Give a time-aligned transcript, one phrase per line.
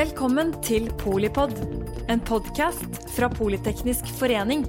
[0.00, 1.50] Velkommen til Polipod,
[2.08, 4.62] en podkast fra Politeknisk forening.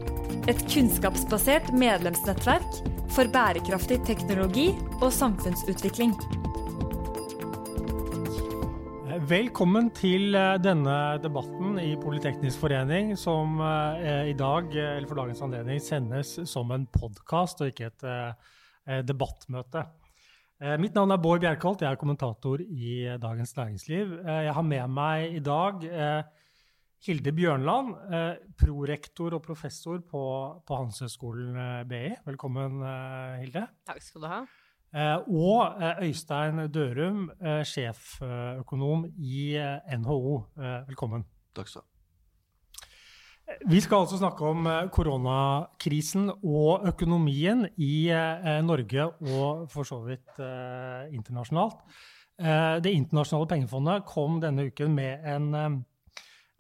[0.52, 2.82] Et kunnskapsbasert medlemsnettverk
[3.16, 4.66] for bærekraftig teknologi
[4.98, 6.12] og samfunnsutvikling.
[9.32, 15.22] Velkommen til eh, denne debatten i Politeknisk forening, som eh, i dag, eh, eller for
[15.22, 19.88] dagens anledning, sendes som en podkast og ikke et debattmøte.
[20.62, 24.12] Eh, mitt navn er Bård Bjerkholt, jeg er kommentator i eh, Dagens Næringsliv.
[24.22, 25.82] Eh, jeg har med meg i dag
[27.02, 27.96] Hilde Bjørnland,
[28.62, 30.22] prorektor og professor på,
[30.62, 31.58] på Handelshøyskolen
[31.90, 32.12] BI.
[32.28, 32.84] Velkommen,
[33.42, 33.64] Hilde.
[33.90, 34.42] Takk skal du ha.
[35.26, 37.24] Og Øystein Dørum,
[37.66, 39.56] sjeføkonom i
[39.98, 40.36] NHO.
[40.92, 41.26] Velkommen.
[41.58, 41.91] Takk skal du ha.
[43.70, 50.02] Vi skal altså snakke om eh, koronakrisen og økonomien i eh, Norge og for så
[50.06, 51.84] vidt eh, internasjonalt.
[52.42, 55.84] Det internasjonale pengefondet kom denne uken med, en,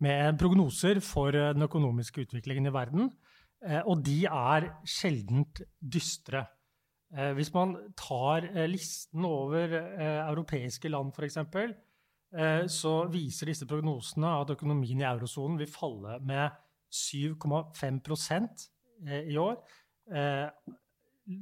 [0.03, 3.07] med prognoser for den økonomiske utviklingen i verden,
[3.89, 6.43] og de er sjeldent dystre.
[7.33, 9.73] Hvis man tar listen over
[10.27, 11.39] europeiske land, f.eks.,
[12.77, 16.61] så viser disse prognosene at økonomien i eurosonen vil falle med
[16.91, 18.67] 7,5
[19.07, 19.57] eh, i år.
[20.11, 20.49] Eh,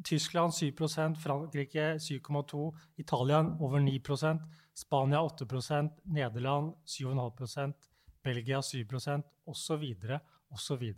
[0.05, 4.39] Tyskland 7% Frankrike 7,2 Italia over 9%
[4.73, 7.73] Spania 8% Nederland 7,5%
[8.23, 9.83] Belgia 7% osv.
[10.49, 10.93] osv.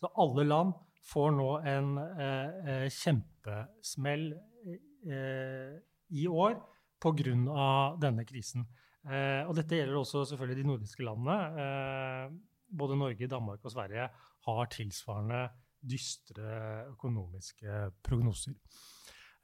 [0.00, 0.72] Så alle land
[1.04, 5.74] får nå en eh, eh kjempesmell eh,
[6.08, 6.56] i år
[7.00, 7.96] pga.
[8.00, 8.66] denne krisen.
[9.04, 12.30] Eh, og dette gjelder også selvfølgelig de nordiske landene
[12.76, 14.08] både Norge, Danmark og Sverige
[14.46, 15.46] har tilsvarende
[15.84, 18.56] dystre økonomiske prognoser.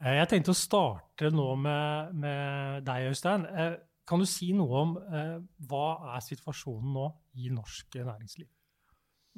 [0.00, 3.44] Eh, jeg tenkte å starte nå med, med deg, Øystein.
[3.48, 3.76] Eh,
[4.08, 5.36] kan du si noe om eh,
[5.70, 8.48] hva er situasjonen nå i norsk næringsliv?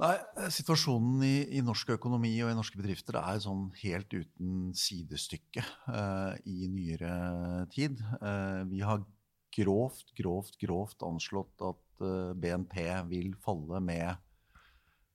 [0.00, 0.14] Nei,
[0.50, 5.60] Situasjonen i, i, norsk økonomi og i norske bedrifter er sånn helt uten sidestykke
[5.92, 8.00] uh, i nyere tid.
[8.22, 9.04] Uh, vi har
[9.52, 12.76] grovt, grovt, grovt anslått at Eh, BNP
[13.10, 14.16] vil falle med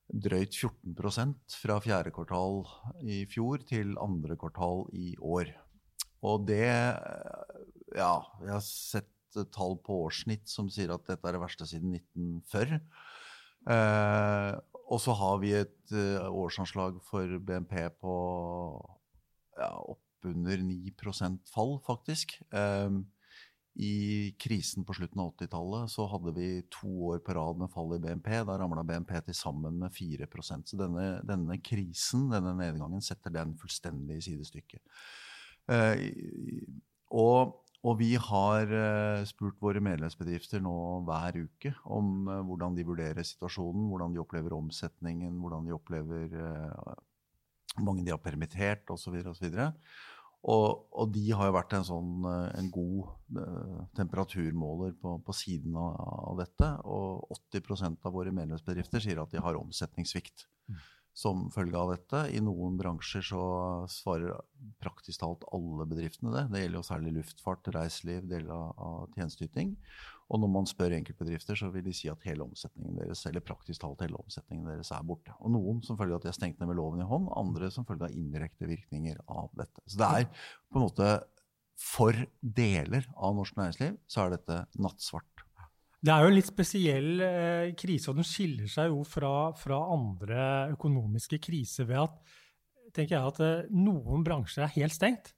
[0.07, 2.61] drøyt 14% fra fjerde kvartal
[3.03, 5.51] i fjor til andre kvartal i år.
[6.23, 6.67] Og det
[7.95, 9.11] Ja, jeg har sett
[9.53, 12.81] tall på årssnitt som sier at dette er det verste siden 1940.
[13.67, 14.55] Eh,
[14.87, 18.13] og så har vi et uh, årsanslag for BNP på
[19.57, 20.93] ja, oppunder 9
[21.51, 22.37] fall, faktisk.
[22.53, 22.95] Eh,
[23.77, 27.93] i krisen på slutten av 80-tallet så hadde vi to år på rad med fall
[27.93, 28.31] i BNP.
[28.47, 33.53] Da ramla BNP til sammen med 4% Så denne, denne, krisen, denne nedgangen, setter den
[33.61, 34.81] fullstendig i sidestykket.
[35.69, 36.01] Eh,
[37.13, 42.87] og, og, vi har eh, spurt våre medlemsbedrifter nå hver uke om eh, hvordan de
[42.87, 46.95] vurderer situasjonen, hvordan de opplever omsetningen, hvordan de opplever eh,
[47.83, 49.19] mange de har permittert osv.
[49.21, 49.51] osv.
[51.13, 55.97] de har jo vært en, sånn, eh, en god uh, temperaturmåler på, på siden av,
[56.31, 56.69] av, dette.
[56.87, 60.77] Og 80% av våre medlemsbedrifter sier at de har omsetningssvikt mm.
[61.17, 62.23] som følge av dette.
[62.37, 63.43] I noen bransjer så
[63.91, 64.37] svarer
[64.83, 66.45] praktisk talt alle bedriftene det.
[66.53, 69.75] Det gjelder jo særlig luftfart, reiseliv, deler av, av tjenesteyting.
[70.27, 73.79] Og når man spør enkeltbedrifter, så vil de si at hele omsetningen deres eller praktisk
[73.83, 75.31] talt hele omsetningen deres er borte.
[75.39, 77.71] Og Noen som følge av at de har stengt ned med loven i hånd, andre
[77.71, 79.83] som følge av indirekte virkninger av dette.
[79.87, 80.29] Så det er
[80.67, 81.11] på en måte
[81.77, 85.43] For deler av norsk næringsliv så er dette nattsvart.
[86.01, 89.79] Det er jo en litt spesiell eh, krise, og den skiller seg jo fra, fra
[89.93, 90.41] andre
[90.73, 92.35] økonomiske kriser ved at
[92.97, 95.33] tenker jeg at eh, noen bransjer er helt stengt.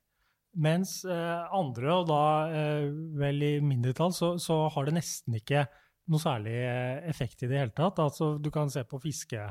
[0.57, 2.87] Mens eh, andre, og da eh,
[3.19, 5.67] vel i mindretall, så, så, har det nesten ikke
[6.09, 8.01] noe særlig eh, effekt i det hele tatt.
[8.01, 9.43] Altså, du kan se på fiske,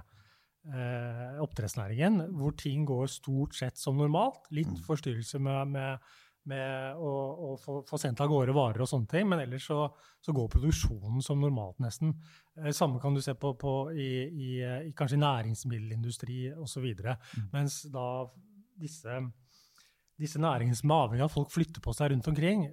[0.69, 4.48] eh, oppdrettsnæringen, hvor ting går stort sett som normalt.
[4.50, 4.82] Litt mm.
[4.88, 6.10] forstyrrelse med, med,
[6.50, 7.12] med å,
[7.47, 9.84] å, få, få sendt av gårde varer og sånne ting, men ellers så,
[10.25, 12.17] så går produksjonen som normalt, nesten.
[12.58, 14.52] Eh, samme kan du se på, på i, i,
[14.90, 16.90] i, kanskje næringsmiddelindustri osv.
[16.90, 17.50] Mm.
[17.55, 18.08] Mens da
[18.78, 19.23] disse
[20.19, 22.67] disse næringene som er avhengig av at folk flytter på seg rundt omkring,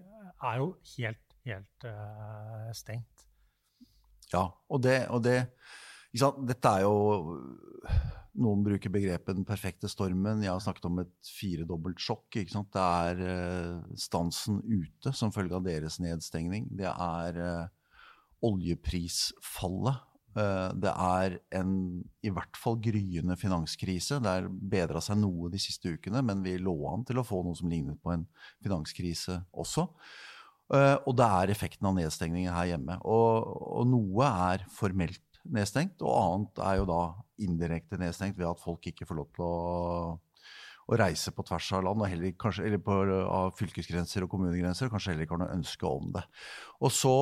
[0.45, 3.25] er jo helt, helt uh, stengt.
[4.33, 5.39] Ja, og det, og det
[6.15, 6.95] Dette er jo
[8.35, 10.41] Noen bruker begrepet 'den perfekte stormen'.
[10.43, 12.35] Jeg har snakket om et firedobbelt sjokk.
[12.35, 16.67] Det er uh, stansen ute som følge av deres nedstengning.
[16.75, 17.67] Det er uh,
[18.43, 20.03] oljeprisfallet
[20.35, 21.71] det er en
[22.25, 24.17] i hvert fall gryende finanskrise.
[24.19, 27.39] Det har bedra seg noe de siste ukene, men vi lå an til å få
[27.45, 28.25] noe som lignet på en
[28.65, 29.87] finanskrise også.
[30.65, 32.97] Uh, og det er effekten av nedstengningen her hjemme.
[33.05, 37.01] Og, og, noe er formelt nedstengt, og annet er jo da
[37.45, 39.57] indirekte nedstengt ved at folk ikke får lov til å,
[40.85, 42.95] å reise på tvers av land, heller, kanskje, eller på,
[43.25, 46.23] av fylkesgrenser og kommunegrenser, og kanskje heller ikke har noe ønske om det.
[46.85, 47.15] Og så,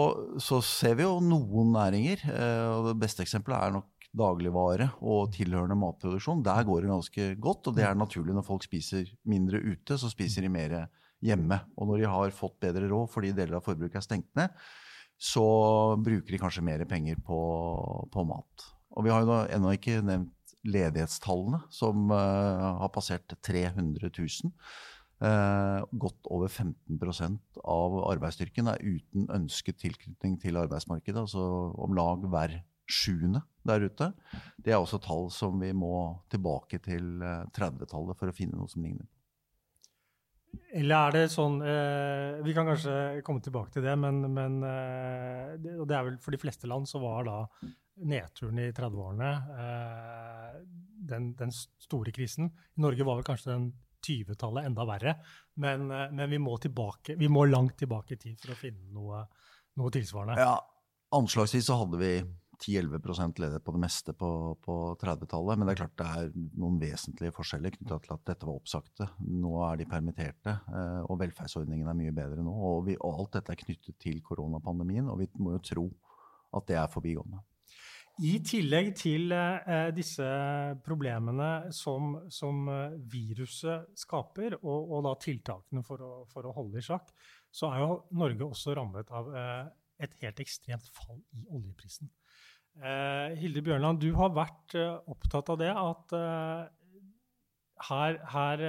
[0.43, 5.31] så ser vi jo noen næringer, uh, og det beste eksempelet er nok dagligvare og
[5.33, 6.43] tilhørende matproduksjon.
[6.45, 10.11] Der går det ganske godt, og det er naturlig når folk spiser mindre ute, så
[10.11, 10.77] spiser de mer
[11.23, 11.57] hjemme.
[11.79, 14.53] Og når de har fått bedre råd fordi deler av forbruket er stengt ned,
[15.23, 15.45] så
[16.03, 17.39] bruker de kanskje mer penger på,
[18.11, 18.67] på mat.
[18.93, 20.33] Og vi har jo ennå ikke nevnt
[20.63, 24.53] ledighetstallene, som uh, har passert 300 000.
[25.23, 31.25] Uh, godt over 15% av arbeidsstyrken er uten ønsket tilknytning til arbeidsmarkedet.
[31.25, 31.43] Altså
[31.79, 34.11] om lag hver sjuende der ute.
[34.57, 35.95] Det er også tall som vi må
[36.31, 37.19] tilbake til
[37.55, 39.07] 30-tallet eh, for å finne noe som ligner.
[40.73, 45.55] Eller er det sånn eh, Vi kan kanskje komme tilbake til det, men, men eh,
[45.57, 47.39] det, det, er vel for de fleste land så var da
[47.95, 49.31] nedturen i 30-årene
[49.63, 50.59] eh,
[51.09, 52.51] den, den, store krisen.
[52.77, 53.71] I Norge var vel kanskje den
[54.03, 55.15] 20-tallet enda verre.
[55.61, 58.93] Men, eh, men, vi, må tilbake, vi må langt tilbake i tid for å finne
[58.95, 59.25] noe,
[59.79, 60.39] noe tilsvarende.
[60.41, 60.57] Ja,
[61.13, 62.15] Anslagsvis så hadde vi
[62.63, 64.29] 10-11% ledighet på det meste på,
[64.63, 65.59] på 30-tallet.
[65.59, 69.09] Men det er klart det er noen vesentlige forskjeller knytta til at dette var oppsagte.
[69.27, 72.53] Nå er de permitterte, eh, og velferdsordningen er mye bedre nå.
[72.71, 75.87] Og, vi, og alt dette er knyttet til koronapandemien, og vi må jo tro
[76.53, 77.41] at det er forbigående.
[78.21, 80.25] I tillegg til eh, disse
[80.85, 86.77] problemene som, som eh, viruset skaper, og, og, da tiltakene for å, for å, holde
[86.77, 87.09] i sjakk,
[87.49, 89.63] så er jo Norge også rammet av eh,
[90.05, 92.11] et helt ekstremt fall i oljeprisen.
[92.81, 96.63] Eh, Hilde Bjørnland, du har vært eh, opptatt av det at eh,
[97.89, 98.63] her, her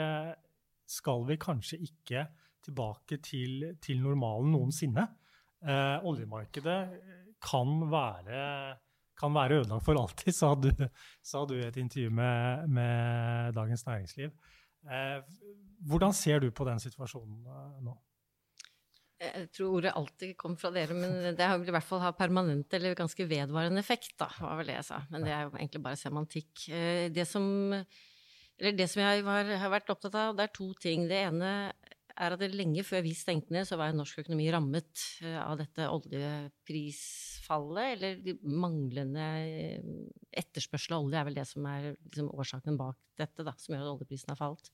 [0.90, 2.26] skal vi kanskje ikke
[2.64, 5.05] tilbake til, til normalen noensinne.
[5.64, 6.79] Oljemarkedet
[7.40, 8.40] kan være,
[9.19, 10.70] kan være ødelagt for alltid, sa du,
[11.22, 14.32] sa du i et intervju med, med Dagens Næringsliv.
[14.84, 15.20] Eh,
[15.88, 17.46] hvordan ser du på den situasjonen
[17.84, 17.94] nå?
[19.25, 22.75] Jeg tror ordet alltid kom fra dere, men det vil i hvert fall ha permanent
[22.76, 24.99] eller ganske vedvarende effekt, da, var vel det jeg sa.
[25.12, 26.66] Men det er jo egentlig bare semantikk.
[26.69, 27.46] Eh, det som,
[28.58, 31.06] det som jeg var, har vært opptatt av, det er to ting.
[31.08, 31.52] Det ene
[32.14, 35.88] er at lenge før vi stengte ned, så var norsk økonomi rammet eh, av dette
[35.90, 38.11] oljeprisfallet, eller
[38.46, 39.81] manglende eh,
[40.43, 43.84] etterspørsel av olje er vel det som er liksom årsaken bak dette, da, som gjør
[43.87, 44.66] at oljeprisen har falt.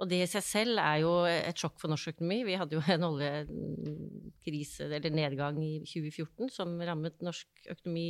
[0.00, 2.40] Og det i seg selv er jo et sjokk for norsk økonomi.
[2.48, 8.08] Vi hadde jo en oljekrise, eller nedgang, i 2014 som rammet norsk økonomi,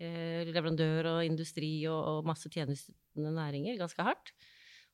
[0.00, 4.34] eh, leverandør og industri og, masse tjenestende næringer ganske hardt.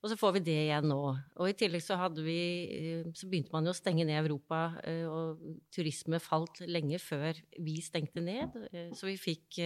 [0.03, 1.01] Og så får vi det igjen nå.
[1.39, 2.41] Og i tillegg så, vi,
[2.75, 7.39] eh, så begynte man jo å stenge ned Europa, eh, og turisme falt lenge før
[7.63, 8.59] vi stengte ned.
[8.99, 9.63] Så vi fikk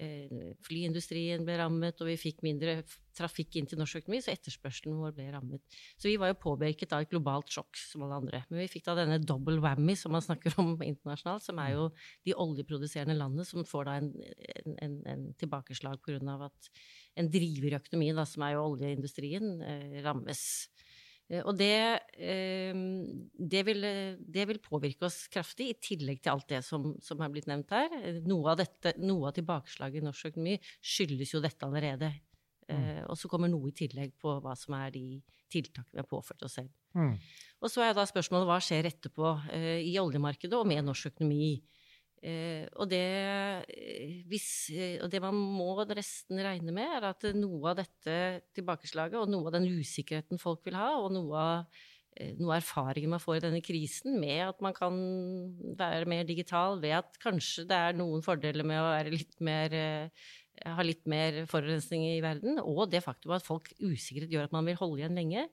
[0.00, 2.78] Eh, flyindustrien ble rammet, og vi fikk mindre
[3.16, 5.76] trafikk inn til norsk økonomi, så etterspørselen vår ble rammet.
[6.00, 8.40] Så vi var jo påvirket av et globalt sjokk som alle andre.
[8.48, 11.90] Men vi fikk da denne double whammy som man snakker om internasjonalt, som er jo
[12.24, 14.10] de oljeproduserende landene som får da en,
[14.86, 16.38] en, en tilbakeslag pga.
[16.46, 16.72] at
[17.18, 20.44] en driver i økonomien, da, som er jo oljeindustrien, eh, rammes.
[21.30, 22.74] Eh, og det, eh,
[23.34, 23.86] det, vil,
[24.18, 27.74] det, vil, påvirke oss kraftig, i tillegg til alt det som, som er blitt nevnt
[27.74, 27.92] her.
[28.26, 32.12] Noe av, dette, noe av tilbakeslaget i norsk økonomi skyldes jo dette allerede.
[32.70, 33.08] Mm.
[33.10, 35.18] Og så kommer noe i tillegg på hva som er de
[35.50, 36.70] tiltakene vi har påført oss selv.
[36.94, 37.16] Mm.
[37.58, 39.32] Og så er da spørsmålet hva skjer etterpå
[39.82, 41.56] i oljemarkedet og med norsk økonomi.
[42.20, 43.00] Eh, og, det,
[43.72, 48.16] eh, hvis, eh, og, det, man må resten regne med, er at noe av dette
[48.58, 51.80] tilbakeslaget og noe av den usikkerheten folk vil ha, og noe av
[52.36, 54.96] noe erfaring man får i denne krisen med at man kan
[55.78, 59.76] være mer digital, ved at kanskje det er noen fordeler med å litt mer,
[60.66, 64.66] ha litt mer forurensning i verden, og det faktum at folk usikkerhet gjør at man
[64.68, 65.46] vil holde igjen lenge,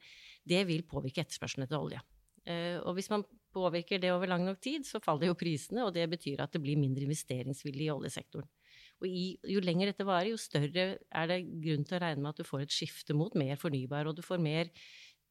[0.50, 2.02] det vil påvirke etterspørselen etter olje.
[2.50, 3.24] Og hvis man
[3.58, 6.62] påvirker det over lang nok tid, så faller jo prisene, og det betyr at det
[6.64, 8.50] blir mindre investeringsvillig i oljesektoren.
[8.98, 12.32] Og i, jo lenger dette varer, jo større er det grunn til å regne med
[12.32, 14.72] at du får et skifte mot mer fornybar, og du får mer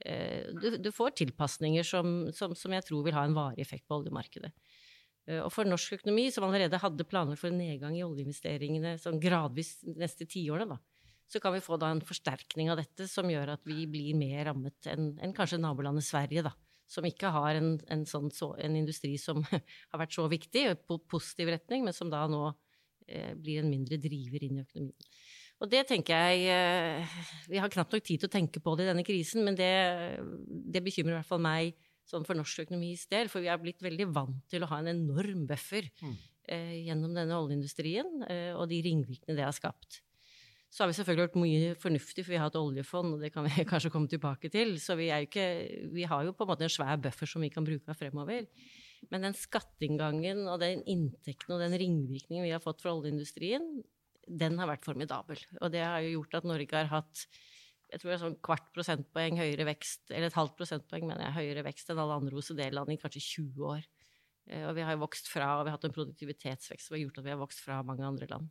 [0.04, 3.88] eh, du, du, får tilpasninger som, som, som, jeg tror vil ha en varig effekt
[3.88, 4.52] på oljemarkedet.
[5.26, 9.18] Eh, og for norsk økonomi, som allerede hadde planer for en nedgang i oljeinvesteringene sånn
[9.22, 10.78] gradvis de neste tiårene,
[11.26, 14.44] så kan vi få da en forsterkning av dette som gjør at vi blir mer
[14.46, 16.54] rammet enn, enn kanskje nabolandet Sverige, da
[16.90, 19.42] som ikke har en, en, sånn, så, en, industri som
[19.90, 22.44] har vært så viktig, på positiv retning, men som da nå
[23.08, 25.10] eh, blir en mindre driver inn i økonomien.
[25.56, 28.84] Og det tenker jeg eh, Vi har knapt nok tid til å tenke på det
[28.84, 29.72] i denne krisen, men det,
[30.46, 31.76] det bekymrer i hvert fall meg
[32.06, 33.30] sånn for norsk økonomis del.
[33.32, 36.16] For vi er blitt veldig vant til å ha en enorm buffer mm.
[36.52, 40.02] eh, gjennom denne oljeindustrien eh, og de ringvirkningene det har skapt.
[40.72, 43.46] Så har vi selvfølgelig gjort mye fornuftig, for vi har et oljefond, og det kan
[43.46, 44.76] vi kanskje komme tilbake til.
[44.82, 45.46] Så vi, ikke,
[45.94, 48.48] vi har jo på en måte en svær buffer som vi kan bruke fremover.
[49.12, 53.68] Men den skatteinngangen og den inntekten og den ringvirkningen vi har fått fra oljeindustrien,
[54.26, 55.38] den har vært formidabel.
[55.60, 57.28] Og det har jo gjort at Norge har hatt
[57.86, 61.36] jeg tror det er sånn kvart prosentpoeng høyere vekst, eller et halvt prosentpoeng mener jeg,
[61.36, 63.84] høyere vekst enn alle andre OECD-land i kanskje 20 år.
[64.50, 67.04] Eh, og vi har jo vokst fra, og vi har hatt en produktivitetsvekst som har
[67.04, 68.50] gjort at vi har vokst fra mange andre land.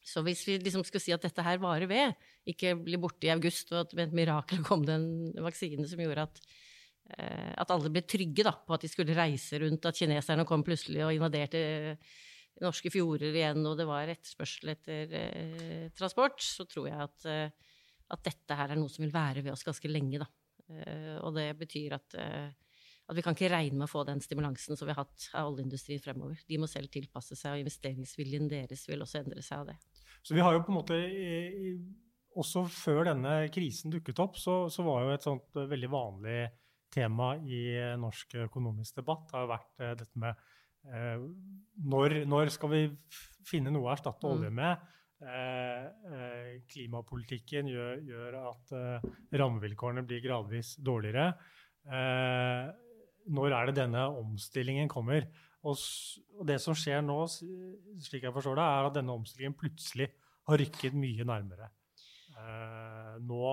[0.00, 2.16] Så hvis vi liksom skulle si at dette her varer ved,
[2.48, 6.00] ikke blir borte i august, og at med et mirakel kom det en vaksine som
[6.00, 6.42] gjorde at,
[7.18, 10.64] eh, at alle ble trygge da, på at de skulle reise rundt, at kineserne kom
[10.66, 11.62] plutselig og invaderte
[12.60, 17.68] norske fjorder igjen, og det var etterspørsel etter eh, transport, så tror jeg at eh,
[18.10, 20.20] at dette her er noe som vil være ved oss ganske lenge.
[20.22, 20.28] Da.
[20.74, 22.50] Eh, og det betyr at, eh,
[23.10, 25.50] at, vi kan ikke regne med å få den stimulansen som vi har hatt av
[25.50, 26.38] oljeindustrien fremover.
[26.48, 29.76] De må selv tilpasse seg, og investeringsviljen deres vil også endre seg av det.
[30.22, 31.00] Så vi har jo på en måte
[32.40, 36.38] også før denne krisen dukket opp, så, så var jo et sånt eh, veldig vanlig
[36.90, 37.64] tema i
[37.98, 40.40] norsk økonomisk debatt har jo vært dette med
[40.90, 41.22] eh,
[41.86, 42.80] når, når, skal vi
[43.46, 44.32] finne noe å erstatte mm.
[44.32, 44.88] olje med?
[45.20, 51.34] Eh, eh, klimapolitikken gjør, gjør at eh, rammevilkårene blir gradvis dårligere.
[53.30, 55.26] Når er det denne omstillingen kommer?
[55.66, 55.76] Og,
[56.48, 57.18] det som skjer nå,
[58.00, 60.08] slik jeg forstår det, er at denne omstillingen plutselig
[60.48, 61.68] har rykket mye nærmere.
[63.20, 63.50] nå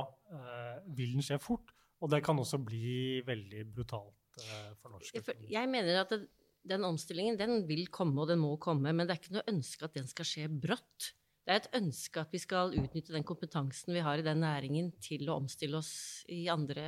[0.95, 4.39] vil den skje fort, og det kan også bli veldig brutalt
[4.79, 5.51] for norsk økonomi.
[5.51, 6.21] Jeg mener at det,
[6.67, 9.87] den omstillingen den vil komme, og den må komme, men det er ikke noe ønske
[9.87, 11.11] at den skal skje brått.
[11.47, 14.89] Det er et ønske at vi skal utnytte den kompetansen vi har i den næringen,
[14.99, 16.83] til å omstille oss i andre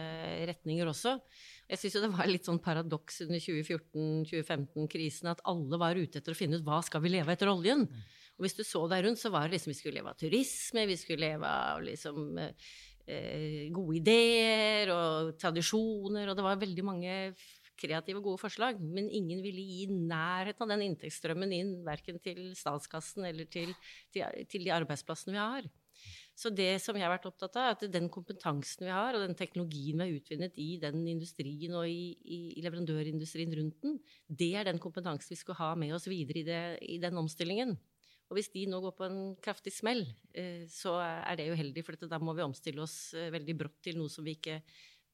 [0.50, 1.13] retninger også.
[1.70, 6.39] Jeg syns det var litt sånn paradoks under 2014-2015-krisen at alle var ute etter å
[6.42, 7.88] finne ut hva skal vi leve etter oljen.
[8.36, 10.86] Og hvis du så deg rundt, så var det liksom vi skulle leve av turisme,
[10.92, 17.16] vi skulle leve av liksom eh, gode ideer og tradisjoner, og det var veldig mange
[17.79, 23.27] kreative, gode forslag, men ingen ville gi nærheten av den inntektsstrømmen inn verken til statskassen
[23.29, 23.74] eller til,
[24.13, 25.69] til, til, de arbeidsplassene vi har.
[26.39, 29.25] Så det som jeg har vært opptatt av, er at den kompetansen vi har, og
[29.25, 34.53] den teknologien vi har utvinnet i den industrien og i, i leverandørindustrien rundt den, det
[34.55, 36.62] er den kompetansen vi skal ha med oss videre i, det,
[36.95, 37.75] i den omstillingen.
[38.29, 40.03] Og hvis de nå går på en kraftig smell,
[40.38, 43.98] eh, så er det uheldig, for da må vi omstille oss eh, veldig brått til
[43.98, 44.59] noe som vi ikke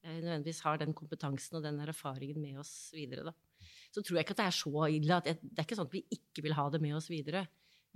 [0.04, 3.30] nødvendigvis har den kompetansen og den erfaringen med oss videre.
[3.30, 3.68] Da.
[3.94, 5.16] Så tror jeg ikke at det er så ille.
[5.16, 7.46] at Det er ikke sånn at vi ikke vil ha det med oss videre.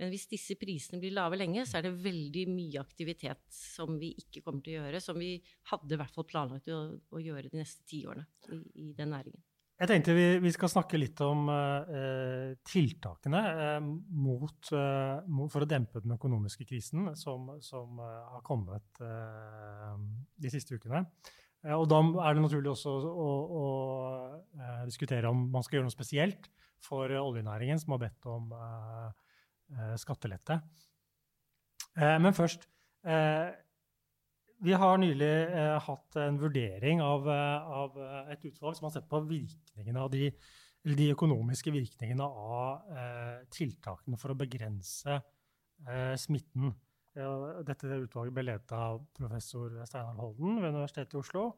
[0.01, 4.15] Men hvis disse prisene blir lave lenge, så er det veldig mye aktivitet som vi
[4.17, 5.35] ikke kommer til å gjøre, som vi
[5.69, 9.43] hadde i hvert fall planlagt å, å gjøre de neste tiårene i, i den næringen.
[9.81, 13.77] Jeg tenkte vi, vi skal snakke litt om eh, tiltakene eh,
[14.13, 21.01] mot, eh, for å dempe den økonomiske krisen som, som har kommet de siste ukene.
[21.65, 23.65] Eh, og da er det naturlig også å, å, å,
[24.57, 26.49] eh, diskutere om man skal gjøre noe spesielt
[26.81, 29.11] for oljenæringen, som har bedt om uh,
[30.01, 30.55] skattelette.
[31.93, 32.65] Uh, men først
[33.05, 33.53] uh,
[34.65, 35.29] Vi har nylig
[35.85, 38.01] hatt en vurdering av, av,
[38.33, 40.27] et utvalg som har sett på de,
[40.85, 42.83] de økonomiske virkningene av
[43.49, 45.17] tiltakene for å begrense
[46.21, 46.75] smitten.
[47.11, 51.49] Dette utvalget ble ledet av professor Steinar Holden ved Universitetet i Oslo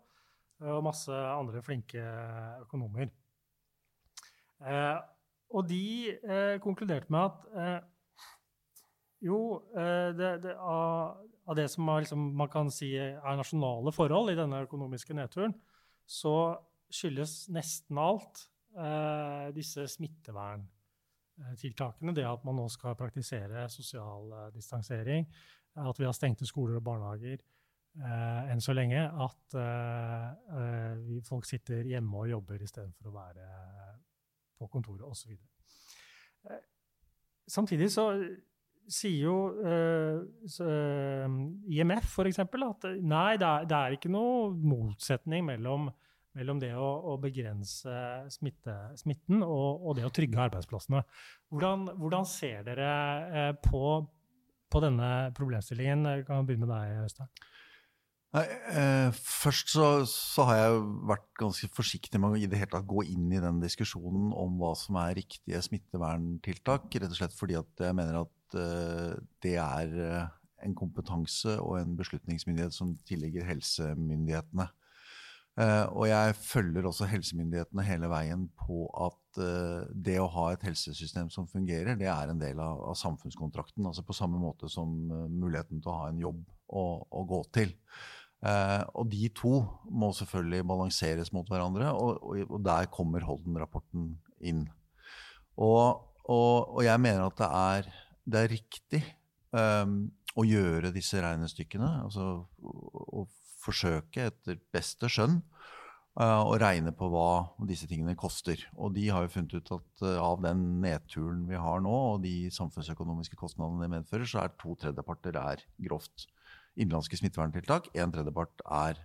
[0.63, 2.01] og masse andre flinke
[2.63, 3.09] økonomer.
[4.63, 4.99] Eh,
[5.53, 7.89] og de eh, konkluderte med at eh,
[9.23, 9.39] jo,
[9.73, 11.21] det, det, av,
[11.55, 15.53] det som er, liksom, man kan si er nasjonale forhold i denne økonomiske nedturen,
[16.03, 16.57] så
[16.91, 18.41] skyldes nesten alt
[19.55, 20.82] disse smittevern Eh,
[21.59, 22.13] tiltakene.
[22.15, 25.27] Det at man nå skal praktisere sosial uh, distansering,
[25.81, 31.47] at vi har stengte skoler og barnehager eh, enn så lenge, at eh, vi, folk
[31.49, 33.47] sitter hjemme og jobber istedenfor å være
[34.59, 35.33] på kontoret osv.
[37.49, 38.05] Samtidig så
[38.85, 39.35] sier jo
[41.73, 42.43] IMF f.eks.
[42.43, 45.89] at nei, det er, det er, ikke noe motsetning mellom
[46.37, 47.93] mellom det å, å begrense
[48.33, 51.03] smitte, smitten og, og, det å trygge arbeidsplassene.
[51.53, 52.91] Hvordan, hvordan ser dere
[53.29, 53.97] eh, på,
[54.73, 56.07] på, denne problemstillingen?
[56.09, 57.33] Jeg kan begynne med deg, Øystein.
[58.33, 62.73] Nei, eh, først så, så, har jeg vært ganske forsiktig med å i det hele
[62.73, 66.89] tatt gå inn i den diskusjonen om hva som er riktige smitteverntiltak.
[66.89, 69.11] Rett og slett fordi at jeg mener at eh,
[69.45, 69.93] det er
[70.63, 74.69] en kompetanse og en beslutningsmyndighet som tilligger helsemyndighetene.
[75.53, 80.63] Uh, og jeg følger også helsemyndighetene hele veien på at uh, det å ha et
[80.65, 83.85] helsesystem som fungerer, det er en del av, av samfunnskontrakten.
[83.85, 86.41] altså På samme måte som uh, muligheten til å ha en jobb
[86.73, 87.75] å, å gå til.
[88.43, 89.51] og de to
[89.87, 94.09] må selvfølgelig balanseres mot hverandre, og, og, og der kommer Holden-rapporten
[94.41, 94.65] inn.
[95.55, 97.87] Og, og, jeg mener at det er,
[98.25, 99.03] det er riktig
[99.53, 99.95] um,
[100.35, 101.91] å gjøre disse regnestykkene.
[102.03, 102.25] Altså
[102.59, 103.27] å,
[103.63, 105.39] forsøke etter beste skjønn
[106.19, 108.61] uh, å regne på hva disse tingene koster.
[108.75, 112.23] Og de har jo funnet ut at uh, av den nedturen vi har nå, og
[112.25, 116.27] de samfunnsøkonomiske kostnadene det medfører, så er to tredjeparter er grovt
[116.73, 117.91] innenlandske smitteverntiltak.
[117.97, 119.03] En tredjepart er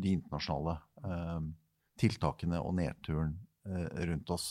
[0.00, 1.40] de internasjonale eh,
[1.98, 3.32] tiltakene og nedturen
[3.66, 4.44] rundt oss.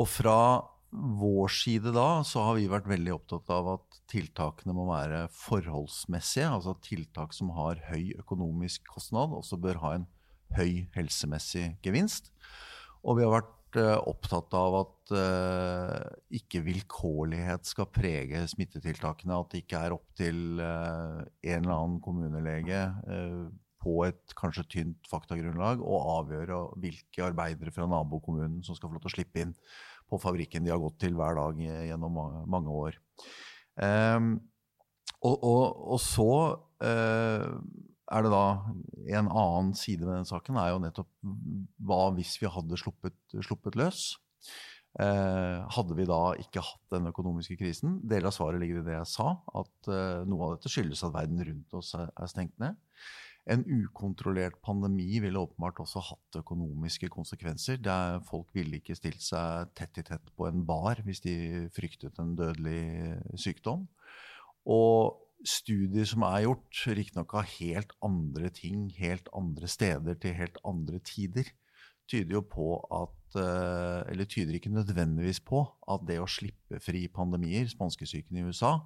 [0.00, 0.38] Og fra
[0.94, 6.50] vår side da så har vi vært veldig opptatt av at tiltakene må være forholdsmessige.
[6.50, 10.06] Altså at tiltak som har høy økonomisk kostnad, også bør ha en
[10.54, 12.30] høy helsemessig gevinst.
[13.02, 15.98] Og vi har vært uh, opptatt av at uh,
[16.38, 19.40] ikke vilkårlighet skal prege smittetiltakene.
[19.40, 22.86] At det ikke er opp til uh, en eller annen kommunelege
[23.84, 29.04] på et kanskje tynt faktagrunnlag å avgjøre hvilke arbeidere fra nabokommunen som skal få lov
[29.04, 29.52] til å slippe inn
[30.10, 32.18] på fabrikken de har gått til hver dag gjennom
[32.50, 32.98] mange år.
[33.80, 34.36] Um,
[35.24, 36.28] og, og, og, så
[36.84, 37.46] uh,
[38.12, 38.44] er det da
[39.18, 41.08] en annen side ved den saken, er jo nettopp
[41.88, 44.12] hva hvis vi hadde sluppet, sluppet løs?
[44.94, 47.98] Uh, hadde vi da ikke hatt den økonomiske krisen?
[48.06, 51.16] Deler av svaret ligger i det jeg sa, at uh, noe av dette skyldes at
[51.16, 52.78] verden rundt oss er, er stengt ned.
[53.44, 57.76] En ukontrollert pandemi ville åpenbart også hatt økonomiske konsekvenser.
[57.76, 61.34] Der folk ville ikke stilt seg tett i tett på en bar hvis de
[61.76, 63.84] fryktet en dødelig sykdom.
[64.64, 70.56] Og studier som er gjort, riktignok av helt andre ting, helt andre steder til helt
[70.64, 71.50] andre tider,
[72.08, 77.06] tyder jo på at eh, Eller tyder ikke nødvendigvis på at det å slippe fri
[77.08, 78.76] pandemier, spanskesyken i USA,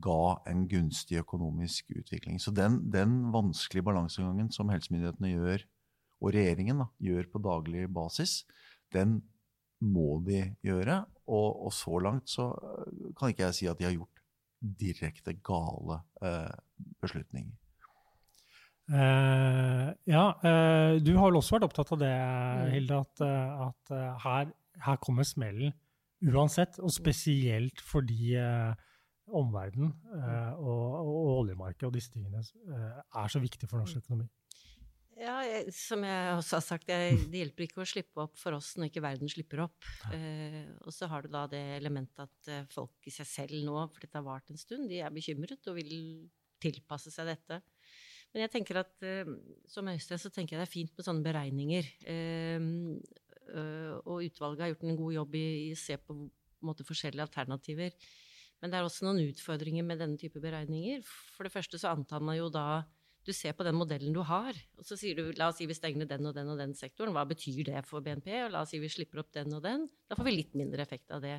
[0.00, 2.40] ga en gunstig økonomisk utvikling.
[2.40, 5.66] Så den, den vanskelige balansegangen som helsemyndighetene gjør,
[6.22, 8.42] og regjeringen da, gjør på daglig basis,
[8.94, 9.20] den
[9.82, 11.02] må de gjøre.
[11.26, 14.22] Og, og, så langt så øh, kan ikke jeg si at de har gjort
[14.62, 16.54] direkte gale eh,
[17.02, 17.54] beslutninger.
[18.92, 22.12] Uh, ja, uh, du har vel også vært opptatt av det.
[22.74, 24.50] Hilde, at, at uh, her,
[24.84, 25.72] her, kommer smellen
[26.26, 26.78] uansett.
[26.82, 28.34] Og spesielt fordi
[29.38, 34.28] omverdenen eh, og, og, oljemarkedet og disse tingene eh, er så viktig for norsk økonomi?
[35.22, 38.56] Ja, jeg, som jeg også har sagt, jeg, det hjelper ikke å slippe opp for
[38.56, 39.88] oss når ikke verden slipper opp.
[40.14, 43.76] Eh, og så har du da det elementet at eh, folk i seg selv nå,
[43.92, 45.92] for dette har vart en stund, de er bekymret og vil
[46.62, 47.60] tilpasse seg dette.
[48.32, 49.28] Men jeg tenker at eh,
[49.68, 51.92] som Øystein så tenker jeg det er fint med sånne beregninger.
[52.08, 52.68] Eh,
[54.08, 57.92] og utvalget har gjort en god jobb i å se på, på måte, forskjellige alternativer.
[58.62, 61.02] Men det er også noen utfordringer med denne type beregninger.
[61.34, 62.84] For det første så antar man jo da
[63.22, 65.76] Du ser på den modellen du har, og så sier du la oss si vi
[65.78, 67.14] stenger den og den og den sektoren.
[67.14, 68.26] Hva betyr det for BNP?
[68.48, 69.84] Og la oss si vi slipper opp den og den.
[70.10, 71.36] Da får vi litt mindre effekt av det.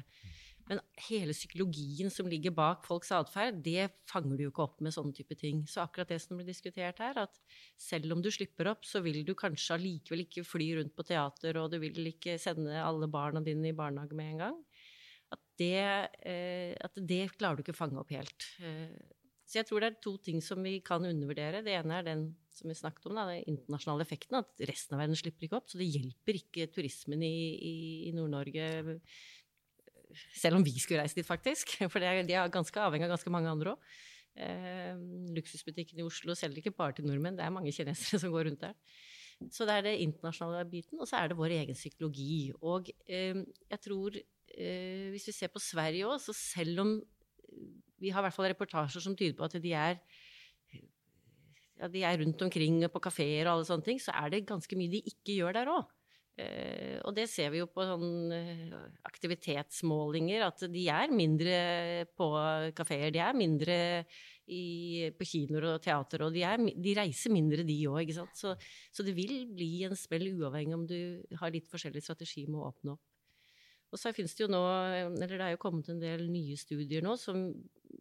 [0.70, 4.96] Men hele psykologien som ligger bak folks atferd, det fanger du jo ikke opp med
[4.96, 5.66] sånne type ting.
[5.68, 7.36] Så akkurat det som blir diskutert her, at
[7.76, 11.60] selv om du slipper opp, så vil du kanskje allikevel ikke fly rundt på teater,
[11.60, 14.64] og du vil ikke sende alle barna dine i barnehage med en gang
[15.60, 15.82] det,
[16.26, 18.48] eh, at det klarer du ikke å fange opp helt.
[18.64, 18.94] Eh,
[19.44, 21.62] så jeg tror det er to ting som vi kan undervurdere.
[21.66, 24.40] Det ene er den som vi snakket om, da, den internasjonale effekten.
[24.40, 25.70] At resten av verden slipper ikke opp.
[25.70, 27.76] Så det hjelper ikke turismen i, i,
[28.08, 28.66] i Nord-Norge.
[30.34, 31.76] Selv om vi skulle reise dit, faktisk.
[31.94, 33.94] For er, de er ganske avhengig av ganske mange andre òg.
[34.34, 34.98] Eh,
[35.36, 38.64] luksusbutikken i Oslo selger ikke bare til nordmenn, det er mange kinesere som går rundt
[38.66, 38.74] der.
[39.54, 42.50] Så det er det internasjonale biten, og så er det vår egen psykologi.
[42.62, 44.18] Og eh, jeg tror
[44.58, 46.94] eh, hvis vi ser på Sverige òg, så selv om
[48.02, 50.00] vi har i hvert fall reportasjer som tyder på at de er
[51.80, 54.78] ja, de er rundt omkring på kafeer og alle sånne ting, så er det ganske
[54.78, 55.92] mye de ikke gjør der òg.
[56.34, 61.58] Eh, og det ser vi jo på sånn eh, aktivitetsmålinger, at de er mindre
[62.18, 62.30] på
[62.78, 63.12] kafeer.
[63.14, 63.78] De er mindre
[64.50, 68.14] i, på kinoer og teater, og de, er, de reiser mindre, de òg.
[68.34, 68.56] Så,
[68.92, 71.00] så det vil bli en smell uavhengig om du
[71.40, 73.13] har litt forskjellig strategi med å åpne opp.
[73.94, 74.60] Og så finnes det jo nå,
[75.14, 77.46] eller det er jo kommet en del nye studier nå som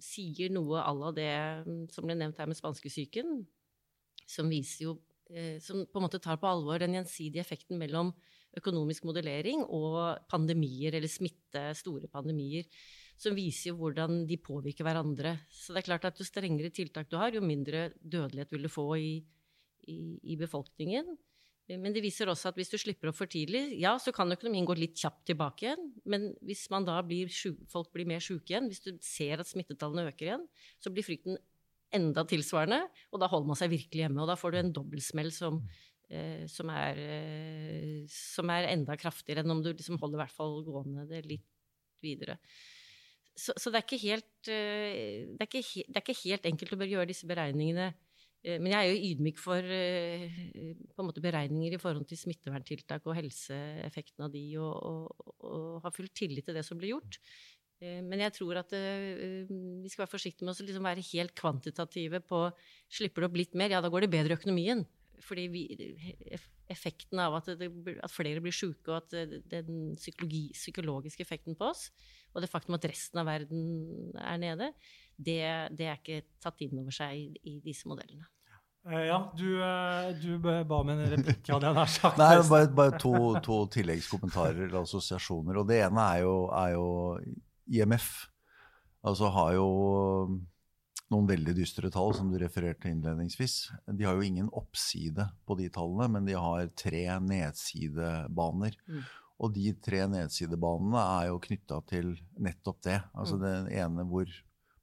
[0.03, 1.33] sier noe à la det
[1.67, 3.43] mm, som ble nevnt her med spanskesyken,
[4.25, 4.95] som viser jo
[5.29, 8.15] eh, Som på en måte tar på alvor den gjensidige effekten mellom
[8.57, 12.67] økonomisk modellering og pandemier, eller smitte, store pandemier,
[13.17, 15.37] som viser jo hvordan de påvirker hverandre.
[15.49, 18.73] Så det er klart at jo strengere tiltak du har, jo mindre dødelighet vil du
[18.73, 19.13] få i,
[19.89, 19.99] i,
[20.35, 21.15] i befolkningen.
[21.81, 24.67] Men det viser også at hvis du slipper opp for tidlig, ja, så kan økonomien
[24.69, 25.89] gå litt kjapt tilbake igjen.
[26.09, 29.51] Men hvis man da blir syk, folk blir mer sjuke igjen, hvis du ser at
[29.51, 30.47] smittetallene øker igjen,
[30.83, 31.39] så blir frykten
[31.93, 32.83] enda tilsvarende,
[33.13, 34.23] og da holder man seg virkelig hjemme.
[34.25, 35.59] Og da får du en dobbeltsmell som,
[36.09, 40.37] eh, som, er, eh, som, er, enda kraftigere enn om du liksom holder i hvert
[40.37, 41.49] fall gående det litt
[42.03, 42.39] videre.
[43.33, 46.89] Så, så det, er helt, eh, det, er ikke, det, er ikke helt, enkelt å
[46.89, 47.93] gjøre disse beregningene.
[48.43, 50.39] Eh, men jeg er jo ydmyk for eh,
[51.03, 56.11] måte beregninger i forhold til smitteverntiltak og helseeffekten av de, og, og, og har full
[56.15, 57.21] tillit til det som blir gjort.
[57.83, 62.45] Men jeg tror at vi skal være forsiktige med å liksom være helt kvantitative på
[62.95, 64.85] Slipper det opp litt mer, ja, da går det bedre i økonomien.
[65.27, 65.63] Fordi vi,
[66.71, 71.89] effekten av at, det, at flere blir sjuke, og at den psykologiske effekten på oss,
[72.33, 74.73] og det faktum at resten av verden er nede,
[75.17, 75.41] det,
[75.77, 78.29] det er ikke tatt inn over seg i, i disse modellene.
[78.91, 82.19] Eh, ja, du, eh, du, ba om en replikk, hadde jeg nær sagt.
[82.23, 83.15] Nei, bare, bare to,
[83.45, 85.61] to, tilleggskommentarer eller assosiasjoner.
[85.63, 86.89] Og det ene er jo, er jo
[87.71, 88.11] IMF.
[89.07, 89.69] Altså har jo
[91.13, 93.57] noen veldig dystre tall, som du refererte innledningsvis.
[93.87, 98.79] De har jo ingen oppside på de tallene, men de har tre nedsidebaner.
[98.89, 99.03] Mm.
[99.43, 103.01] Og de tre nedsidebanene er jo knytta til nettopp det.
[103.11, 103.43] Altså mm.
[103.43, 104.31] den ene hvor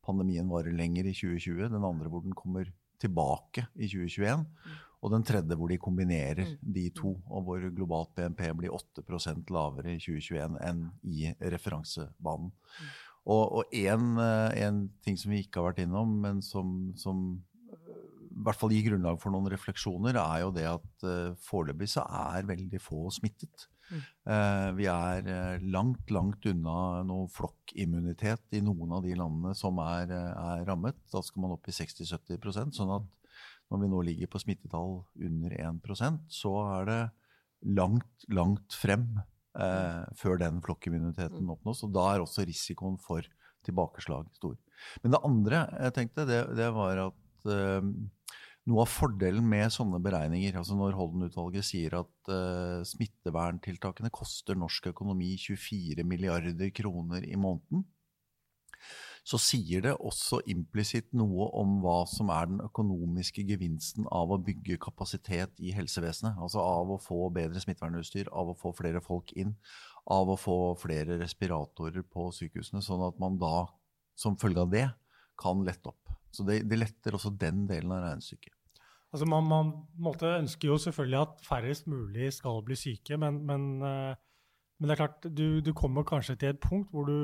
[0.06, 2.70] pandemien varer lenger i 2020, den andre hvor den kommer
[3.00, 4.44] tilbake i 2021.
[4.44, 4.78] Mm.
[5.00, 6.56] Og den tredje hvor de kombinerer mm.
[6.76, 12.52] de to, og hvor globalt BNP blir 8% lavere i 2021 enn i referansebanen.
[12.52, 12.90] Mm.
[13.30, 17.20] Og én eh, ting som vi ikke har vært innom, men som, som
[17.70, 18.00] eh,
[18.32, 22.06] i hvert fall gir grunnlag for noen refleksjoner, er jo det at uh, foreløpig så
[22.08, 23.68] er veldig få smittet.
[23.90, 24.02] Mm.
[24.78, 30.14] Vi er uh, langt, langt unna noe flokkimmunitet i noen av de landene som er,
[30.14, 31.00] er rammet.
[31.10, 33.08] Da skal man opp i 60-70% sånn at
[33.70, 34.96] når vi nå ligger på smittetall
[35.30, 37.02] under 1% så er det
[37.78, 39.06] langt, langt frem
[39.60, 41.52] eh, før den flokkimmuniteten mm.
[41.56, 41.84] oppnås.
[41.86, 43.26] Og da er også risikoen for
[43.68, 44.56] tilbakeslag stor.
[45.04, 47.92] Men det andre jeg tenkte, det, det var at eh,
[48.70, 54.92] noe av fordelen med sånne beregninger, altså når Holden-utvalget sier at uh, smitteverntiltakene koster norsk
[54.92, 57.88] økonomi 24 milliarder kroner i måneden,
[59.30, 64.40] så sier det også implisitt noe om hva som er den økonomiske gevinsten av å
[64.42, 66.40] bygge kapasitet i helsevesenet.
[66.42, 69.54] Altså av å få bedre smittevernutstyr, av å få flere folk inn,
[70.10, 73.68] av å få flere respiratorer på sykehusene, sånn at man da,
[74.18, 74.88] som følge av det,
[75.40, 76.16] kan lette opp.
[76.34, 78.56] Så det, det letter også den delen av regnestykket.
[79.14, 84.16] Altså man, man ønsker jo selvfølgelig at færrest mulig skal bli syke, men, men uh
[84.80, 87.16] men det er klart, du, du, kommer kanskje til et punkt hvor du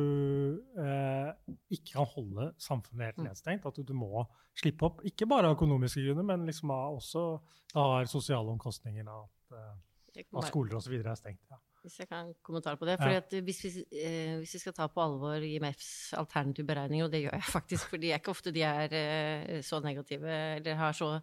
[0.76, 1.30] eh,
[1.72, 3.28] ikke kan holde samfunnet helt mm.
[3.30, 3.68] nedstengt.
[3.70, 4.26] At du, du, må
[4.60, 5.00] slippe opp.
[5.08, 7.24] Ikke bare av økonomiske grunner, men liksom også
[7.72, 10.98] det har sosiale omkostninger av at, eh, at skoler osv.
[11.00, 11.48] er stengt.
[11.48, 11.62] Ja.
[11.86, 12.98] Hvis jeg kan kommentere på det.
[13.00, 13.24] Ja.
[13.48, 13.72] Hvis vi,
[14.04, 17.88] eh, hvis, vi, skal ta på alvor IMFs alternative beregninger, og det gjør jeg faktisk,
[17.94, 21.14] for det er ikke ofte de er eh, så negative eller har så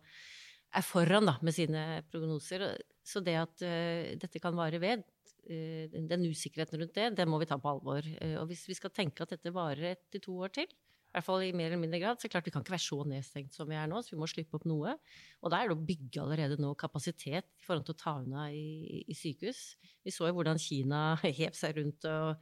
[0.72, 2.64] er foran da, med sine prognoser.
[3.04, 5.04] Så det at uh, dette kan vare ved,
[5.50, 8.06] uh, den usikkerheten rundt det, det må vi ta på alvor.
[8.20, 10.70] Uh, og hvis vi skal tenke at dette varer ett til to år til,
[11.12, 13.02] i hvert fall i mer eller mindre grad, så klart vi kan ikke være så
[13.04, 14.94] nedstengt som vi er nå, så vi må slippe opp noe.
[15.44, 18.46] Og da er det å bygge allerede nå kapasitet i forhold til å ta unna
[18.48, 19.60] i, i sykehus.
[20.00, 21.02] Vi så jo hvordan Kina
[21.40, 22.40] hev seg rundt og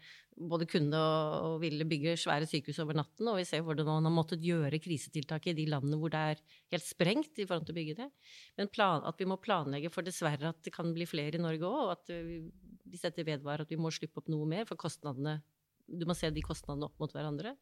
[0.55, 4.15] både kunne og, ville bygge svære sykehus over natten, og vi ser hvordan man har
[4.15, 7.81] måttet gjøre krisetiltak i de landene hvor det er helt sprengt i forhold til å
[7.81, 8.11] bygge det.
[8.55, 11.67] Men plan, at vi må planlegge for dessverre at det kan bli flere i Norge
[11.67, 12.45] òg, og at vi,
[12.87, 15.41] hvis dette vedvarer at vi må slippe opp noe mer, for kostnadene
[15.91, 17.57] Du må se de kostnadene opp mot hverandre.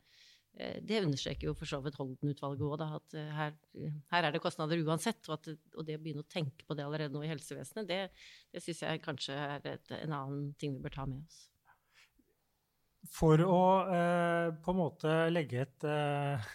[0.56, 3.52] Eh, det understreker jo for så vidt Holden-utvalget òg, at eh, her,
[4.12, 5.20] her, er det kostnader uansett.
[5.28, 8.00] Og, at, og, det å begynne å tenke på det allerede nå i helsevesenet, det,
[8.54, 11.46] det syns jeg kanskje er et, en annen ting vi bør ta med oss.
[13.14, 13.62] For å
[13.94, 16.48] eh, på en måte legge et eh,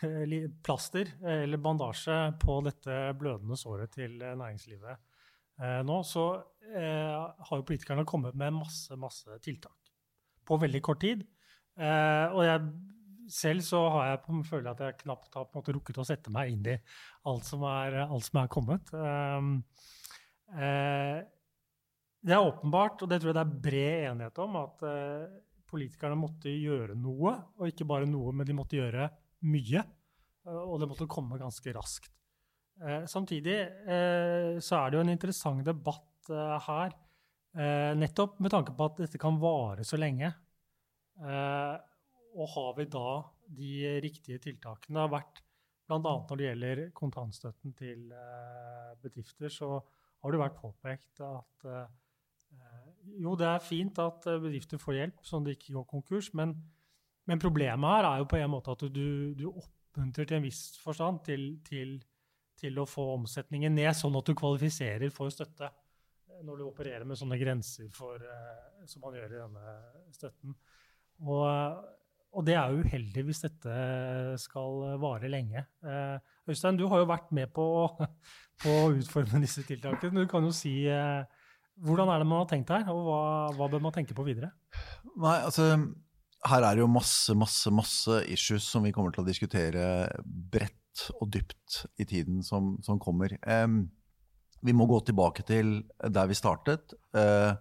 [0.65, 6.27] plaster eller bandasje på dette blødende såret til næringslivet eh, nå, så
[6.67, 7.15] eh,
[7.47, 9.93] har jo politikerne kommet med masse, masse tiltak
[10.43, 11.23] på veldig kort tid.
[11.79, 12.59] og jeg
[13.33, 16.05] selv så har jeg på, føler at jeg knapt har på en måte rukket å
[16.07, 16.77] sette meg inn i
[17.29, 18.91] alt som er, alt som er kommet.
[18.93, 19.55] Um,
[20.53, 21.19] uh,
[22.23, 25.25] det er åpenbart, og det tror jeg det er bred enighet om, at uh,
[25.69, 27.35] politikerne måtte gjøre noe.
[27.59, 29.09] Og ikke bare noe, men de måtte gjøre
[29.49, 29.85] mye.
[30.47, 32.11] Uh, og det måtte komme ganske raskt.
[33.05, 33.55] samtidig
[34.65, 36.31] så er det jo en interessant debatt
[36.65, 36.95] her,
[37.93, 40.31] nettopp med tanke på at dette kan vare så lenge.
[41.21, 41.77] Uh,
[42.33, 43.09] og har vi da
[43.57, 44.97] de riktige tiltakene?
[44.97, 45.43] Det har vært
[45.83, 45.99] Bl.a.
[45.99, 48.05] når det gjelder kontantstøtten til
[49.03, 49.75] bedrifter, så
[50.23, 51.65] har det vært påpekt at
[53.19, 56.31] jo, det er fint at bedrifter får hjelp, sånn at de ikke går konkurs.
[56.39, 56.55] Men,
[57.27, 60.61] men, problemet her er jo på en måte at du, du oppmuntrer til en viss
[60.81, 61.97] forstand til, til,
[62.59, 65.69] til, å få omsetningen ned, sånn at du kvalifiserer for støtte
[66.43, 68.23] når du opererer med sånne grenser for,
[68.89, 69.75] som man gjør i denne
[70.15, 70.55] støtten.
[71.23, 71.43] Og,
[72.33, 73.77] og, det er jo uheldig hvis dette
[74.41, 75.65] skal vare lenge.
[75.85, 76.17] Uh,
[76.49, 77.65] Øystein, du har jo vært med på,
[78.63, 80.25] på, å utforme disse tiltakene.
[80.25, 81.23] Du kan jo si uh,
[81.81, 83.21] hvordan er det man har tenkt her, og hva,
[83.57, 84.51] hva bør man tenke på videre?
[85.15, 85.71] Nei, altså
[86.49, 89.85] her er det jo masse, masse, masse issues som vi kommer til å diskutere
[90.25, 93.35] bredt og dypt i tiden som, som kommer.
[93.47, 93.87] Um,
[94.63, 96.95] vi må gå tilbake til der vi startet.
[97.15, 97.55] Uh,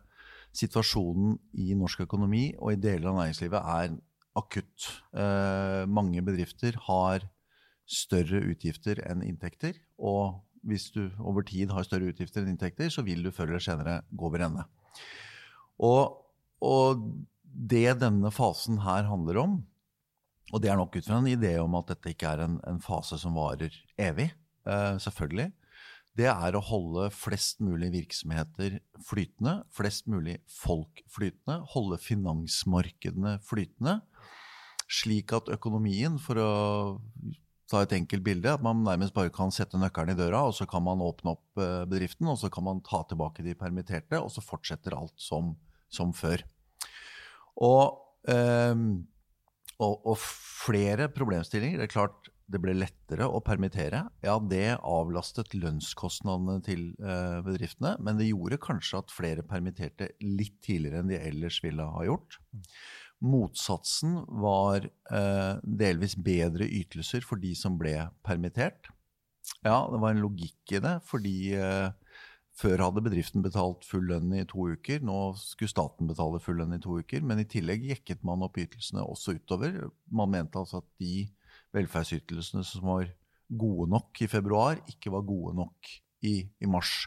[0.52, 3.94] situasjonen i norsk økonomi og i deler av næringslivet er
[4.38, 4.88] akutt.
[5.12, 7.26] Uh, mange bedrifter har
[7.88, 9.76] større utgifter enn inntekter.
[9.98, 13.64] Og hvis du over tid har større utgifter enn inntekter, så vil du før eller
[13.64, 14.66] senere gå over ende.
[15.82, 16.22] Og,
[16.62, 17.02] og
[17.52, 19.58] det denne fasen her handler om,
[20.52, 22.80] og det er nok ut fra en idé om at dette ikke er en, en
[22.82, 24.28] fase som varer evig,
[24.68, 25.48] eh, selvfølgelig,
[26.18, 28.76] det er å holde flest mulig virksomheter
[29.08, 34.02] flytende, flest mulig folk flytende, holde finansmarkedene flytende,
[34.92, 36.52] slik at økonomien, for å
[37.72, 40.66] ta et enkelt bilde, at man nærmest bare kan sette nøkkelen i døra, og så
[40.68, 44.32] kan man åpne opp eh, bedriften, og så kan man ta tilbake de permitterte, og
[44.34, 45.54] så fortsetter alt som,
[45.92, 46.44] som før.
[47.62, 47.96] Og,
[48.28, 48.84] um,
[49.78, 50.14] og, og,
[50.62, 51.80] flere problemstillinger.
[51.80, 54.02] Det er klart det ble lettere å permittere.
[54.24, 60.58] Ja, det avlastet lønnskostnadene til uh, bedriftene, men det gjorde kanskje at flere permitterte litt
[60.64, 62.38] tidligere enn de ellers ville ha gjort.
[63.22, 67.94] Motsatsen var eh, delvis bedre ytelser for de som ble
[68.26, 68.90] permittert.
[69.62, 71.92] Ja, det var en logikk i det, fordi eh,
[72.58, 76.76] før hadde bedriften betalt full lønn i to uker, nå skulle staten betale full lønn
[76.76, 77.24] i to uker.
[77.26, 79.78] Men i tillegg jekket man opp ytelsene også utover.
[80.10, 81.26] Man mente altså at de
[81.76, 83.08] velferdsytelsene som var
[83.48, 85.94] gode nok i februar, ikke var gode nok
[86.26, 87.06] i, i mars.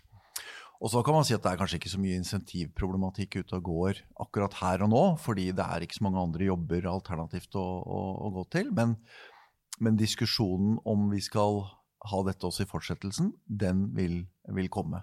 [0.86, 3.70] Og så kan man si at det er kanskje ikke så mye insentivproblematikk ute og
[3.72, 7.64] går akkurat her og nå, fordi det er ikke så mange andre jobber alternativt å,
[7.82, 8.70] å, å gå til.
[8.78, 8.94] Men,
[9.82, 11.64] men, diskusjonen om vi skal
[12.06, 14.20] ha dette også i fortsettelsen, den vil,
[14.54, 15.02] vil komme.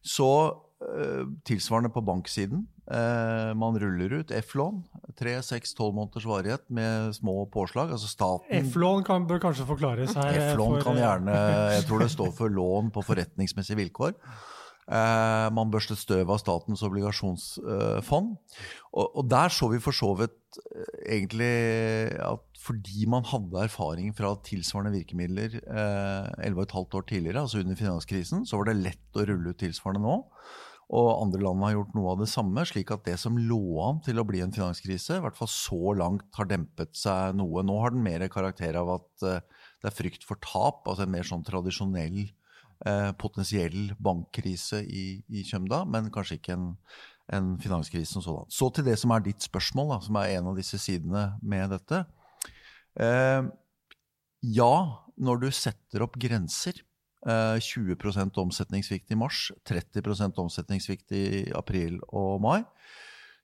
[0.00, 2.64] Så uh, tilsvarende på banksiden.
[2.88, 4.80] Uh, man ruller ut F-lån.
[5.20, 7.92] Tre, seks, tolv måneders varighet med små påslag.
[7.92, 10.32] Altså staten F-lån bør kanskje forklares her.
[10.32, 10.88] Eh, F-lån for...
[10.88, 11.38] kan gjerne
[11.76, 14.16] Jeg tror det står for lån på forretningsmessige vilkår.
[14.84, 18.34] Uh, man børstet støv av statens obligasjonsfond.
[18.94, 20.58] Og, der så vi for så vidt
[21.08, 21.54] egentlig
[22.22, 28.46] at fordi man hadde erfaring fra tilsvarende virkemidler eh, 11,5 år tidligere, altså under finanskrisen,
[28.48, 30.14] så var det lett å rulle ut tilsvarende nå.
[30.94, 34.00] Og andre land har gjort noe av det samme, slik at det som lå an
[34.04, 37.64] til å bli en finanskrise, i hvert fall så langt har dempet seg noe.
[37.64, 41.14] Nå har den mer karakter av at eh, det er frykt for tap, altså en
[41.14, 42.32] mer sånn tradisjonell eh,
[43.20, 46.66] potensiell bankkrise i, i Kjømda, men kanskje ikke en,
[47.32, 48.50] en finanskrise som sådan.
[48.52, 51.72] Så til det som er ditt spørsmål, da, som er en av disse sidene med
[51.72, 52.02] dette.
[53.00, 53.46] Eh,
[54.54, 54.74] ja,
[55.16, 56.82] når du setter opp grenser,
[57.26, 61.24] eh, 20% omsetningssvikt i mars, 30% omsetningssvikt i
[61.56, 62.60] april og mai,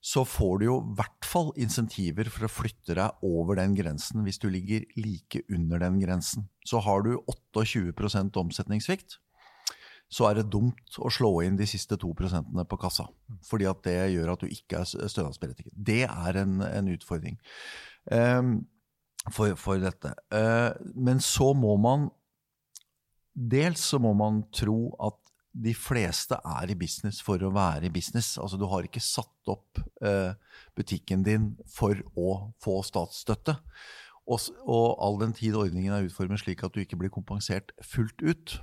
[0.01, 4.25] så får du jo i hvert fall insentiver for å flytte deg over den grensen
[4.25, 6.47] hvis du ligger like under den grensen.
[6.65, 9.19] Så har du 28% omsetningssvikt,
[10.11, 13.07] så er det dumt å slå inn de siste to prosentene på kassa.
[13.47, 15.77] Fordi at det gjør at du ikke er stønadsberettiget.
[15.77, 17.37] Det er en, en utfordring.
[18.11, 18.57] Um,
[19.29, 20.15] for, for dette.
[20.33, 22.11] Uh, men så må man
[23.31, 25.30] Dels så må man tro at
[25.61, 28.37] de fleste er i business for å være i business.
[28.41, 30.33] Altså Du har ikke satt opp eh,
[30.79, 33.59] butikken din for å få statsstøtte.
[34.31, 38.23] Og, og, all den tid ordningen er utformet slik at du ikke blir kompensert fullt
[38.23, 38.59] ut,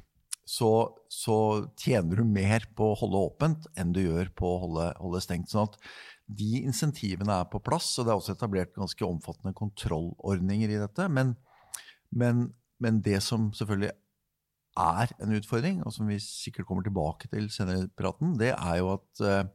[0.47, 0.71] så,
[1.11, 1.37] så
[1.75, 5.51] tjener du mer på å holde åpent enn du gjør på å holde, holde stengt.
[5.51, 5.75] sånn at
[6.39, 11.09] de insentivene er på plass, og det er også etablert ganske omfattende kontrollordninger i dette.
[11.11, 11.35] Men,
[12.15, 12.47] men,
[12.83, 13.91] men det som selvfølgelig
[14.77, 18.79] er en utfordring, og som vi sikkert kommer tilbake til senere i praten, det er
[18.81, 19.49] jo at uh,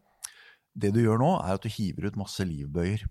[0.75, 3.05] det du gjør nå, er at du hiver ut masse livbøyer.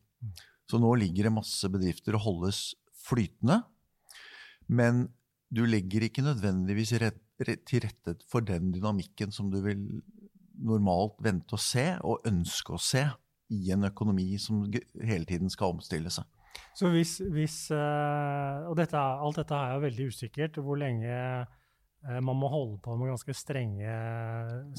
[0.70, 2.62] Så nå ligger det masse bedrifter og holdes
[3.06, 3.62] flytende.
[4.72, 5.08] Men
[5.52, 9.82] du legger ikke nødvendigvis til rette for den dynamikken som du vil
[10.62, 13.04] normalt vente å se og ønske å se
[13.52, 14.64] i en økonomi som
[15.02, 16.28] hele tiden skal omstille seg.
[16.76, 21.12] Så hvis, hvis Og dette, alt dette er jo veldig usikkert, hvor lenge
[22.02, 23.96] man må holde på med ganske strenge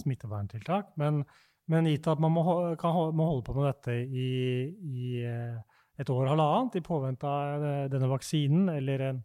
[0.00, 0.92] smitteverntiltak.
[0.98, 1.22] Men,
[1.70, 2.44] men gitt at man må,
[2.80, 4.28] kan, må, holde på med dette i,
[4.66, 9.24] i et år og halvannet i påvente av denne vaksinen eller en,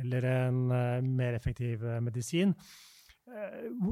[0.00, 0.60] eller en
[1.18, 2.54] mer effektiv medisin,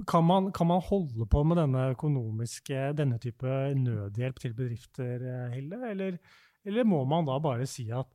[0.07, 5.81] kan man, kan man, holde på med denne økonomiske, denne type nødhjelp til bedrifter, Hilde?
[5.91, 6.19] Eller,
[6.65, 8.07] eller må man da bare si at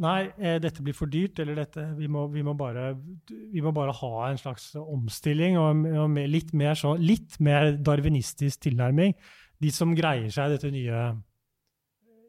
[0.00, 2.92] nei, eh, dette blir for dyrt, eller dette, vi må, vi må, bare,
[3.28, 8.64] vi må bare, ha en slags omstilling og, og litt, mer så, litt mer darwinistisk
[8.68, 9.16] tilnærming?
[9.62, 11.04] De som greier seg dette nye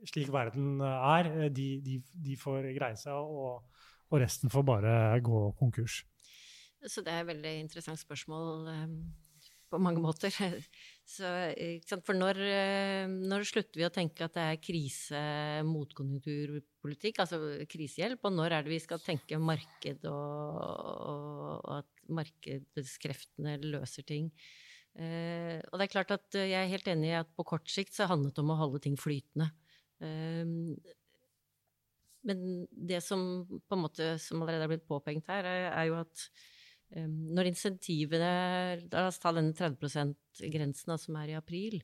[0.10, 3.63] slik verden er, de, de, de får greie seg, og,
[4.12, 6.02] og resten får bare gå konkurs.
[6.84, 8.97] Så det er et veldig interessant spørsmål um,
[9.71, 10.34] på mange måter.
[11.03, 11.27] Så,
[12.07, 15.21] For når, eh, når, slutter vi å tenke at det er krise,
[15.67, 17.39] motkonjunkturpolitikk, altså
[17.69, 24.07] krisehjelp, og når er det vi skal tenke marked og, og, og at markedskreftene løser
[24.07, 24.31] ting?
[24.95, 27.95] Eh, og det er klart at jeg er helt enig i at på kort sikt
[27.95, 29.51] så handlet det om å holde ting flytende.
[29.99, 30.45] Eh,
[32.23, 35.99] men det som på en måte, som allerede er blitt påpekt her, er, er jo
[35.99, 36.27] at
[37.01, 38.34] når insentivene
[38.91, 41.79] La oss ta denne 30 %-grensen som er i april.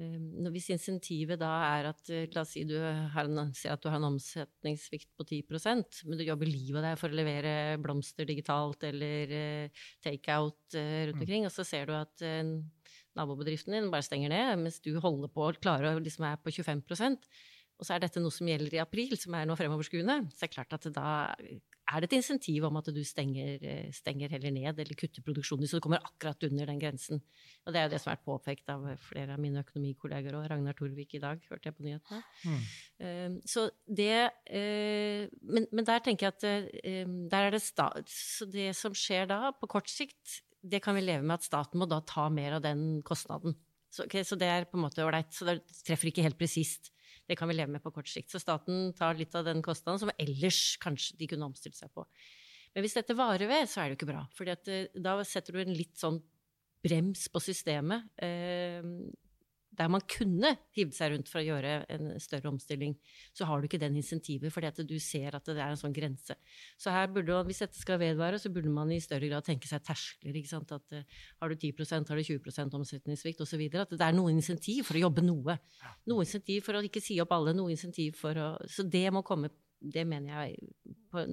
[0.00, 3.98] Hvis insentivet da er at eh, La oss si du har en, at du har
[3.98, 8.86] en omsetningssvikt på 10% men du jobber livet av deg for å levere blomster digitalt
[8.88, 11.26] eller uh, takeout uh, rundt mm.
[11.26, 12.24] omkring, og så ser du at
[13.18, 16.54] nabobedriften din bare stenger ned, mens du holder på og klarer å liksom er på
[16.54, 17.28] 25%
[17.80, 20.48] og så er dette noe som gjelder i april, som er noe fremoverskuende, så det
[20.50, 21.10] er klart at da
[21.90, 25.78] er det et insentiv om at du stenger, stenger heller ned eller kutter produksjonen så
[25.78, 27.22] du kommer akkurat under den grensen.
[27.66, 30.46] Og det er jo det som har vært påpekt av flere av mine økonomikolleger og
[30.50, 32.20] Ragnar Torvik i dag, hørte jeg på nyhetene.
[32.46, 33.40] Mm.
[33.48, 38.70] Så det uh, men, men, der tenker jeg at uh, der er det Så det
[38.78, 42.00] som skjer da, på kort sikt, det kan vi leve med at staten må da
[42.06, 43.56] ta mer av den kostnaden.
[43.90, 45.32] Så, okay, så det er på en måte ålreit.
[45.34, 46.92] Så det treffer ikke helt presist.
[47.30, 48.32] Det kan vi leve med på kort sikt.
[48.32, 52.02] Så staten tar litt av den kostnaden som ellers kanskje de kunne omstilt seg på.
[52.74, 54.24] Men hvis dette varer ved, så er det jo ikke bra.
[54.34, 56.18] For eh, da setter du en litt sånn
[56.82, 58.10] brems på systemet.
[59.80, 62.92] Der man kunne hivd seg rundt for å gjøre en større omstilling,
[63.32, 65.94] så har du ikke den insentivet fordi at du ser at det er en sånn
[65.96, 66.36] grense.
[66.80, 69.80] Så her burde, hvis dette skal vedvare, så burde man i større grad tenke seg
[69.86, 70.36] terskler.
[70.36, 70.74] ikke sant?
[70.76, 71.72] At uh, Har du 10
[72.10, 73.64] har du 20% omsetningssvikt osv.
[73.72, 75.56] At det er noe insentiv for å jobbe noe.
[76.10, 79.24] Noe insentiv for å ikke si opp alle, noe insentiv for å Så det må
[79.26, 80.58] komme Det mener jeg
[81.08, 81.24] på,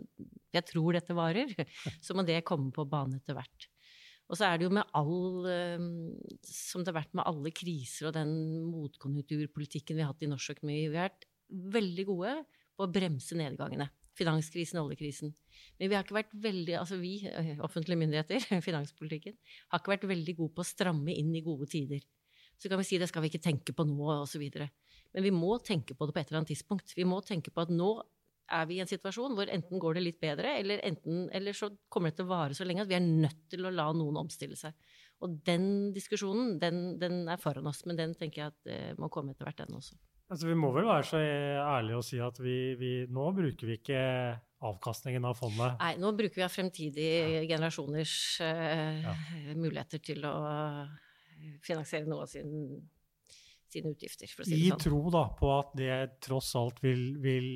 [0.56, 1.52] Jeg tror dette varer.
[2.00, 3.68] Så må det komme på bane etter hvert.
[4.28, 5.86] Og så er det jo med all eh,
[6.44, 8.34] Som det har vært med alle kriser og den
[8.68, 10.82] motkonjunkturpolitikken vi har hatt i norsk økonomi.
[10.92, 11.28] Vi har vært
[11.78, 12.34] veldig gode
[12.78, 13.88] på å bremse nedgangene.
[14.18, 15.32] Finanskrisen, oljekrisen.
[15.78, 19.38] Men vi har ikke vært veldig, altså vi, eh, offentlige myndigheter, finanspolitikken,
[19.72, 22.04] har ikke vært veldig gode på å stramme inn i gode tider.
[22.58, 24.44] Så kan vi si det skal vi ikke tenke på nå, osv.
[25.14, 26.96] Men vi må tenke på det på et eller annet tidspunkt.
[26.98, 27.92] Vi må tenke på at nå
[28.48, 31.70] er vi i en situasjon hvor enten går det litt bedre, eller, enten, eller så
[31.92, 34.20] kommer det til å vare så lenge at vi er nødt til å la noen
[34.24, 34.76] omstille seg.
[35.26, 39.10] Og den diskusjonen, den, den er foran oss, men den tenker jeg at uh, må
[39.14, 39.98] komme etter hvert, den også.
[40.28, 43.78] Altså, vi må vel være så ærlige og si at vi, vi, nå bruker vi
[43.80, 44.02] ikke
[44.68, 45.78] avkastningen av fondet?
[45.80, 49.16] Nei, nå bruker vi av fremtidige generasjoners uh, ja.
[49.56, 50.36] muligheter til å
[51.66, 52.52] finansiere noe av sin
[53.78, 54.30] sine utgifter.
[54.34, 54.86] For å si det I sånn.
[54.88, 57.52] tro da, på at det tross alt vil, vil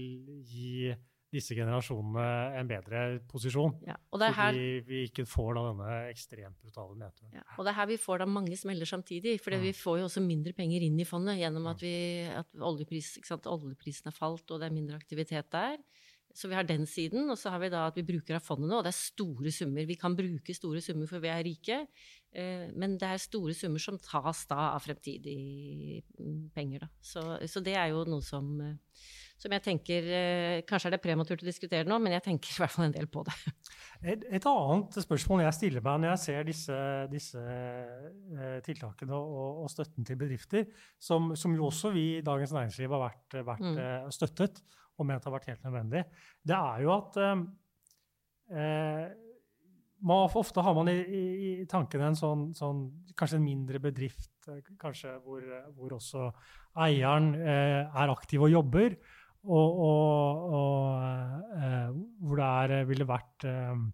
[0.48, 0.92] gi
[1.32, 2.24] disse generasjonene
[2.60, 3.72] en bedre posisjon.
[3.88, 4.58] Ja, fordi her,
[4.88, 7.38] vi ikke får da denne ekstremt brutale nedturen.
[7.38, 9.38] Ja, og det er her vi får da mange smeller samtidig.
[9.44, 9.64] For mm.
[9.64, 11.94] vi får jo også mindre penger inn i fondet gjennom at, vi,
[12.36, 15.80] at oljepris, oljeprisen har falt og det er mindre aktivitet der.
[16.38, 18.70] Så vi har den siden, og så har vi da at vi bruker av fondet
[18.70, 19.88] nå, og det er store summer.
[19.90, 21.82] Vi kan bruke store summer for vi er rike,
[22.32, 26.00] Eh, men det er store summer som tas da av fremtidige
[26.56, 26.86] penger.
[26.86, 26.92] Da.
[27.04, 29.02] Så, så, det er jo noe som, eh,
[29.36, 32.62] som, jeg tenker eh, Kanskje er det prematurt å diskutere nå, men jeg tenker i
[32.64, 33.36] hvert fall en del på det.
[34.02, 36.78] Et, et annet spørsmål jeg stiller meg når jeg ser disse,
[37.12, 37.42] disse
[38.66, 43.04] tiltakene og, og, støtten til bedrifter, som, som, jo også vi i Dagens Næringsliv har
[43.10, 44.16] vært, vært mm.
[44.16, 44.64] støttet
[45.02, 46.06] og ment har vært helt nødvendig,
[46.48, 49.06] det er jo at eh,
[50.02, 51.24] man, ofte har man i, i,
[51.62, 52.84] i tankene en sånn, sånn,
[53.18, 55.46] kanskje en mindre bedrift, eh, kanskje hvor,
[55.78, 56.30] hvor også
[56.86, 58.98] eieren eh, er aktiv og jobber,
[59.42, 61.90] og, og, og eh,
[62.22, 63.88] hvor det er, ville vært eh, eh,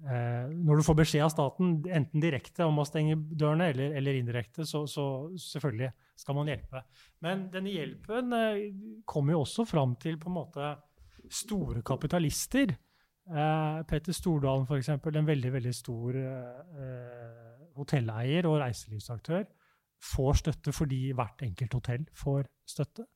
[0.00, 4.64] Når du får beskjed av staten, enten direkte om å stenge dørene eller, eller indirekte,
[4.64, 5.04] så, så,
[5.52, 5.90] selvfølgelig
[6.20, 6.80] skal man hjelpe.
[7.24, 8.62] Men denne hjelpen eh,
[9.08, 10.70] kommer jo også fram til på en måte
[11.30, 12.72] store kapitalister.
[13.30, 19.46] Eh, Petter Stordalen, f.eks., en veldig veldig stor eh, hotelleier og reiselivsaktør,
[20.00, 23.06] får støtte fordi hvert enkelt hotell får støtte.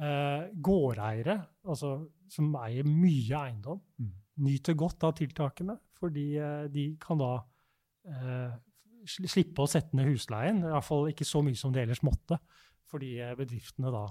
[0.00, 1.96] Eh, gårdeiere, altså,
[2.30, 4.12] som eier mye eiendom, mm.
[4.44, 7.34] Nyter godt av tiltakene, fordi eh, de kan da
[8.08, 8.56] eh,
[9.08, 12.38] slippe å sette ned husleien, iallfall ikke så mye som de ellers måtte,
[12.90, 14.06] fordi eh, bedriftene da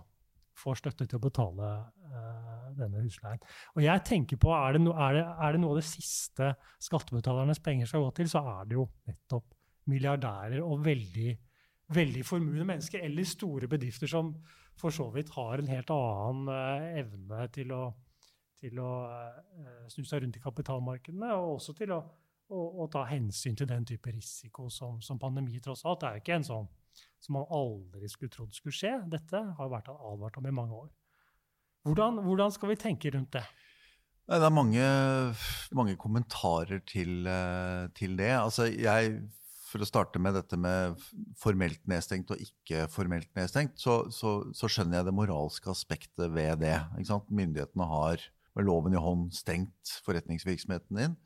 [0.59, 1.67] får støtte til å betale
[2.11, 3.39] uh, denne husleien.
[3.77, 6.49] Og jeg tenker på, er det, no, er, det, er det, noe av det siste
[6.83, 9.53] skattebetalernes penger skal gå til, så er det jo nettopp
[9.87, 11.29] milliardærer og veldig,
[11.95, 14.33] veldig formuende mennesker, eller store bedrifter som
[14.79, 17.85] for så vidt har en helt annen uh, evne til å,
[18.59, 22.01] til å uh, snu seg rundt i kapitalmarkedene, og også til å,
[22.51, 26.01] å, å ta hensyn til den type risiko som, som pandemi tross alt.
[26.03, 26.69] Det er jo ikke en sånn
[27.23, 28.93] som man aldri skulle trodd skulle skje.
[29.11, 30.91] Dette har vært advart om i mange år.
[31.87, 33.45] Hvordan, hvordan skal vi tenke rundt det?
[34.29, 34.85] Det er mange,
[35.73, 38.29] mange kommentarer til, eh, til, det.
[38.37, 39.15] Altså, jeg,
[39.65, 40.99] for å starte med dette med
[41.39, 46.61] formelt nedstengt og ikke formelt nedstengt, så, så, så skjønner jeg det moralske aspektet ved
[46.61, 46.75] det.
[47.25, 48.27] Myndighetene har
[48.59, 51.17] med loven i hånd stengt forretningsvirksomheten din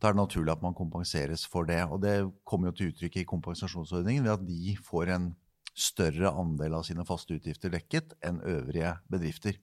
[0.00, 1.82] da er det naturlig at man kompenseres for det.
[1.92, 2.16] Og det
[2.48, 5.32] kommer jo til uttrykk i kompensasjonsordningen ved at de får en
[5.76, 9.60] større andel av sine faste utgifter dekket enn øvrige bedrifter.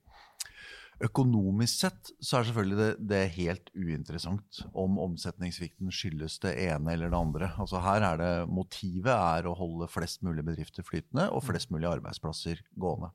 [1.03, 7.11] Økonomisk sett så er selvfølgelig det, det helt uinteressant om omsetningssvikten skyldes det ene eller
[7.13, 7.51] det andre.
[7.61, 11.89] Altså her er det Motivet er å holde flest mulig bedrifter flytende og flest mulig
[11.91, 13.11] arbeidsplasser gående.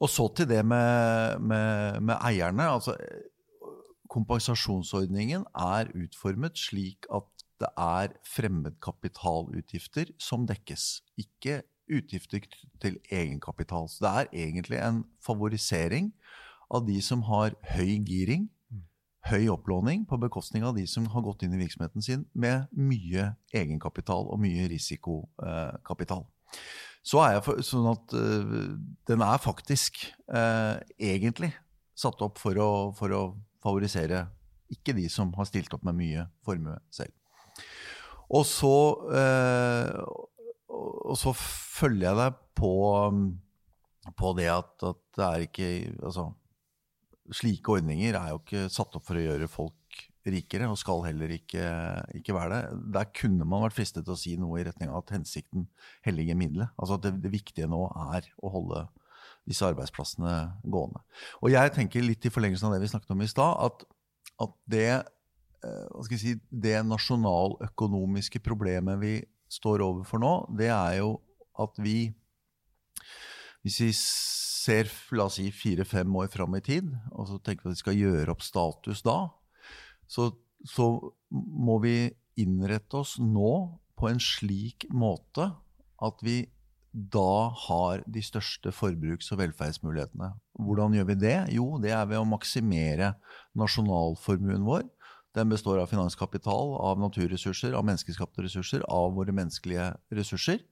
[0.00, 2.70] Og så til det med, med, med eierne.
[2.72, 2.96] altså
[4.10, 7.28] kompensasjonsordningen er utformet slik at
[7.60, 12.46] det er fremmedkapitalutgifter som dekkes, ikke utgifter
[12.80, 13.88] til egenkapital.
[13.88, 16.12] Så det er egentlig en favorisering
[16.70, 18.48] av de som har høy giring,
[19.28, 23.34] høy opplåning, på bekostning av de som har gått inn i virksomheten sin med mye
[23.52, 26.24] egenkapital og mye risikokapital.
[27.00, 28.56] Så er jeg for, sånn at uh,
[29.08, 31.52] den er faktisk uh, egentlig
[31.96, 33.22] satt opp for å, for å
[33.64, 34.26] favorisere
[34.70, 37.12] ikke de som har stilt opp med mye formue selv.
[38.30, 38.74] Og så,
[39.10, 39.96] uh,
[40.70, 42.74] og så følger jeg deg på,
[44.20, 45.70] på det at, at, det er ikke
[46.06, 46.28] Altså,
[47.40, 49.79] slike ordninger er jo ikke satt opp for å gjøre folk
[50.32, 51.64] rikere, og skal heller ikke,
[52.20, 52.78] ikke være det.
[52.96, 55.68] Der kunne man vært fristet til å si noe i retning av at hensikten
[56.06, 56.72] helliger middelet.
[56.76, 58.84] Altså at det, det viktige nå er å holde
[59.48, 61.02] disse arbeidsplassene gående.
[61.40, 63.84] Og jeg tenker litt i forlengelsen av det vi snakket om i stad, at,
[64.46, 64.86] at, det,
[65.66, 69.14] eh, si, det nasjonaløkonomiske problemet vi
[69.50, 71.18] står overfor nå, det er jo
[71.60, 72.12] at vi
[73.60, 77.68] Hvis vi ser la oss si fire-fem år fram i tid, og så tenker vi
[77.68, 79.18] at vi skal gjøre opp status da,
[80.10, 80.30] så,
[80.66, 80.92] så
[81.30, 83.52] må vi innrette oss nå
[84.00, 85.50] på en slik måte
[86.00, 86.42] at vi
[86.90, 90.32] da har de største forbruks- og velferdsmulighetene.
[90.58, 91.36] Hvordan gjør vi det?
[91.54, 93.12] Jo, det er ved å maksimere
[93.58, 94.88] nasjonalformuen vår.
[95.38, 100.64] Den består av finanskapital, av naturressurser, av menneskeskapte ressurser, av våre menneskelige ressurser.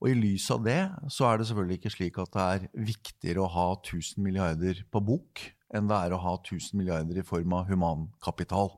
[0.00, 0.80] Og i lys av det
[1.12, 5.04] så er det selvfølgelig ikke slik at det er viktigere å ha 1000 milliarder på
[5.04, 8.72] bok enn det er å ha 1000 milliarder i form av humankapital.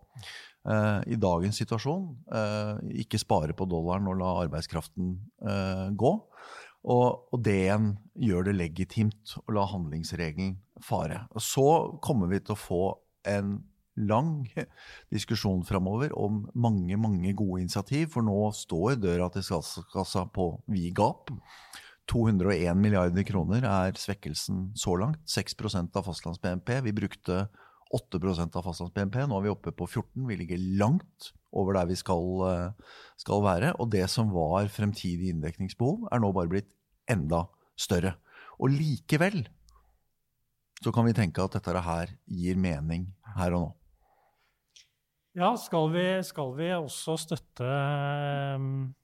[0.65, 5.11] Uh, I dagens situasjon, uh, ikke spare på dollaren og la arbeidskraften
[5.45, 6.13] uh, gå.
[6.85, 11.23] Og, og, det igjen gjør det legitimt å la handlingsregelen fare.
[11.33, 11.69] Og så
[12.05, 12.83] kommer vi til å få
[13.29, 13.59] en
[13.95, 14.45] lang
[15.15, 20.93] diskusjon framover om mange mange gode initiativ, for nå står døra til statskassa på vid
[20.99, 21.33] gap.
[22.11, 25.23] 201 milliarder kroner er svekkelsen så langt.
[25.31, 26.81] 6% av fastlands-BNP.
[26.85, 27.47] Vi brukte
[27.95, 29.25] 8% av fastlands-BNP.
[29.29, 33.43] Nå er vi oppe på 14 Vi ligger langt over der vi skal, eh, skal,
[33.43, 33.75] være.
[33.79, 36.71] Og det som var fremtidig inndekningsbehov, er nå bare blitt
[37.09, 37.47] enda
[37.77, 38.17] større.
[38.59, 39.47] Og likevel
[40.83, 43.71] så kan vi tenke at dette her gir mening her og nå.
[45.35, 47.71] Ja, skal vi, skal vi også støtte
[48.55, 48.95] um,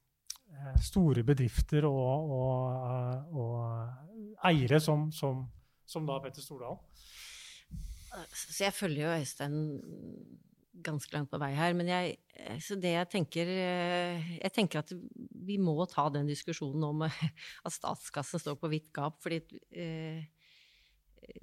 [0.82, 5.44] store bedrifter og, og, og eiere som, som,
[5.88, 6.80] som, da Petter Stordalen?
[8.34, 9.58] Så jeg følger jo Øystein
[10.84, 11.76] ganske langt på vei her.
[11.76, 12.16] Men jeg,
[12.64, 14.92] så det jeg tenker eh, Jeg tenker at
[15.46, 19.20] vi må ta den diskusjonen om at statskassen står på vidt gap.
[19.22, 20.28] fordi eh,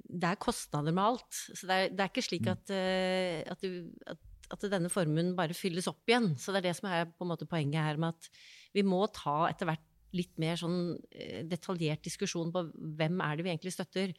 [0.08, 1.42] det er kostnader med alt.
[1.54, 2.52] Så det er, det er ikke slik mm.
[2.54, 6.34] at, eh, at, at denne formuen bare fylles opp igjen.
[6.36, 8.30] Så det er det som er på en måte poenget her med at
[8.78, 9.84] vi må ta etter hvert
[10.16, 12.62] litt mer sånn eh, detaljert diskusjon på
[12.98, 14.14] hvem er det vi egentlig støtter.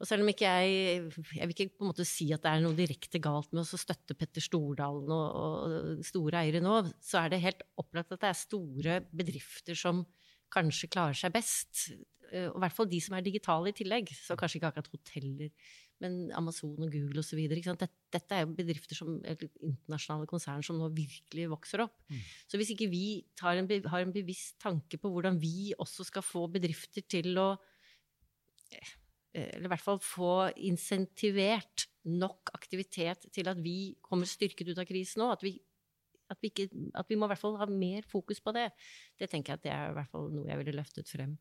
[0.00, 2.62] Og selv om ikke jeg Jeg vil ikke på en måte si at det er
[2.64, 7.32] noe direkte galt med å støtte Petter Stordalen og, og store eiere nå, så er
[7.32, 10.04] det helt opplagt at det er store bedrifter som
[10.52, 11.86] kanskje klarer seg best.
[12.30, 14.12] Eh, og i hvert fall de som er digitale i tillegg.
[14.16, 15.52] Så kanskje ikke akkurat hoteller,
[16.00, 17.40] men Amazon og Google osv.
[17.50, 21.98] Dette, dette er jo bedrifter som, internasjonale konsern som nå virkelig vokser opp.
[22.08, 22.22] Mm.
[22.48, 23.04] Så hvis ikke vi
[23.52, 27.52] en, har en bevisst tanke på hvordan vi også skal få bedrifter til å
[28.72, 28.96] eh,
[29.36, 30.32] eller i hvert fall få
[30.66, 35.28] insentivert nok aktivitet til at vi kommer styrket ut av krisen nå.
[35.36, 35.54] At vi,
[36.32, 36.66] at vi, ikke,
[36.98, 38.70] at vi må i hvert fall ha mer fokus på det.
[39.20, 41.36] Det tenker jeg at det er i hvert fall noe jeg ville løftet frem.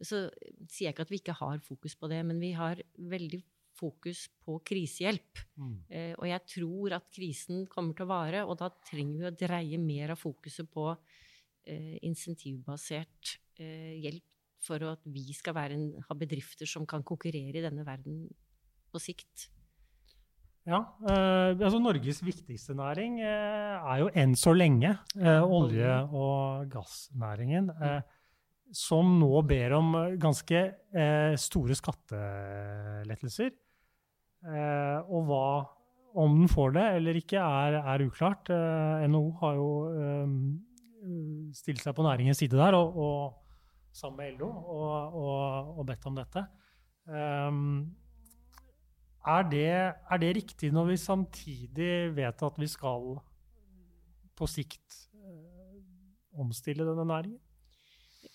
[0.00, 0.26] Så
[0.70, 3.42] sier jeg ikke at vi ikke har fokus på det, men vi har veldig
[3.80, 5.42] fokus på krisehjelp.
[5.56, 5.76] Mm.
[5.88, 9.36] Eh, og jeg tror at krisen kommer til å vare, og da trenger vi å
[9.44, 14.26] dreie mer av fokuset på eh, insentivbasert eh, hjelp
[14.60, 18.26] for at vi skal en, ha bedrifter som kan konkurrere i denne verden
[18.92, 19.48] på sikt.
[20.68, 26.68] Ja, eh, altså Norges viktigste næring eh, er jo enn så lenge eh, olje- og
[26.72, 27.70] gassnæringen.
[27.80, 28.00] Eh,
[28.76, 30.60] som nå ber om ganske
[30.94, 33.50] eh, store skattelettelser.
[34.40, 35.44] Eh, og hva
[36.20, 38.50] om den får det eller ikke, er, er uklart.
[38.50, 39.68] NHO har jo
[41.56, 43.40] stilt seg på næringens side der og, og
[43.92, 46.44] sammen med LO og, og, og bedt om dette.
[47.10, 47.96] Um,
[49.26, 53.16] er, det, er, det, riktig når vi samtidig vet at vi skal
[54.36, 57.40] på sikt uh, omstille denne næringen?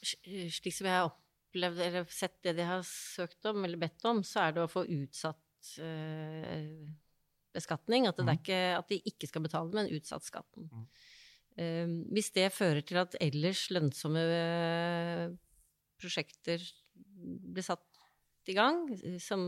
[0.06, 4.22] Slik som jeg har opplevd eller sett det de har søkt om eller bedt om,
[4.26, 5.42] så er det å få utsatt
[7.56, 8.08] beskatning.
[8.10, 8.34] At, det mm.
[8.40, 10.70] ikke, at, de ikke skal betale, men utsatt skatten.
[10.72, 10.88] Mm.
[11.56, 14.24] Uh, hvis det fører til at ellers lønnsomme
[16.02, 16.64] prosjekter
[17.16, 17.84] ble satt
[18.52, 18.84] i gang,
[19.22, 19.42] som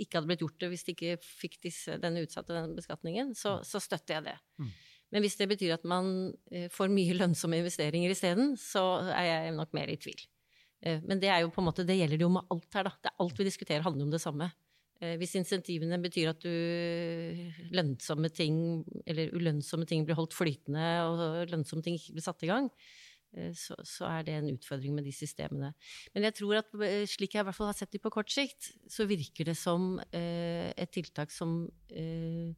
[0.00, 3.60] ikke hadde blitt gjort det hvis de ikke fikk disse, denne utsatte denne beskatningen, så,
[3.60, 3.66] mm.
[3.68, 4.36] så, støtter jeg det.
[4.58, 4.72] Mm.
[5.14, 9.54] Men hvis det betyr at man eh, får mye lønnsomme investeringer isteden, så er jeg
[9.56, 10.18] nok mer i tvil.
[10.86, 12.94] Eh, men det er jo på en måte, det gjelder jo med alt her, da.
[12.98, 14.50] Det er alt vi diskuterer handler om det samme.
[15.00, 16.50] Eh, hvis insentivene betyr at du
[17.72, 22.52] lønnsomme ting, eller ulønnsomme ting blir holdt flytende, og lønnsomme ting ikke blir satt i
[22.52, 22.68] gang,
[23.36, 25.72] Eh, så, så, er det en utfordring med de systemene.
[26.14, 28.32] Men jeg tror at eh, slik jeg i hvert fall har sett det på kort
[28.32, 31.62] sikt, så virker det som eh, et tiltak som
[31.94, 32.50] eh,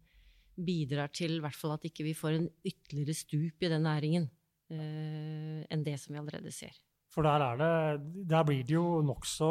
[0.57, 4.31] bidrar til i hvert fall at ikke vi får en ytterligere stup i den næringen
[4.73, 6.77] eh, enn det som vi allerede ser.
[7.13, 9.51] For der, er det, der blir det jo nokså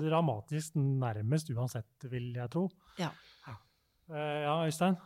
[0.00, 2.68] dramatisk nærmest uansett, vil jeg tro.
[2.98, 3.10] Ja.
[4.10, 4.96] Eh, ja, Øystein?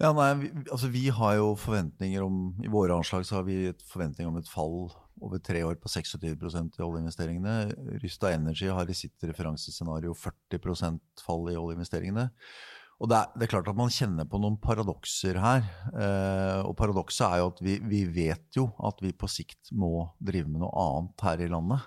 [0.00, 3.66] Ja, nei, vi, altså vi har jo forventninger om I våre anslag så har vi
[3.68, 4.88] et forventning om et fall
[5.20, 7.56] over tre år på 26% i oljeinvesteringene.
[8.00, 12.30] Rysta Energy har i sitt referansescenario 40% fall i oljeinvesteringene.
[13.00, 15.64] Og det er, det er, klart at man kjenner på noen paradokser her.
[15.94, 20.10] Eh, og paradokset er jo at vi, vi, vet jo at vi på sikt må
[20.20, 21.86] drive med noe annet her i landet.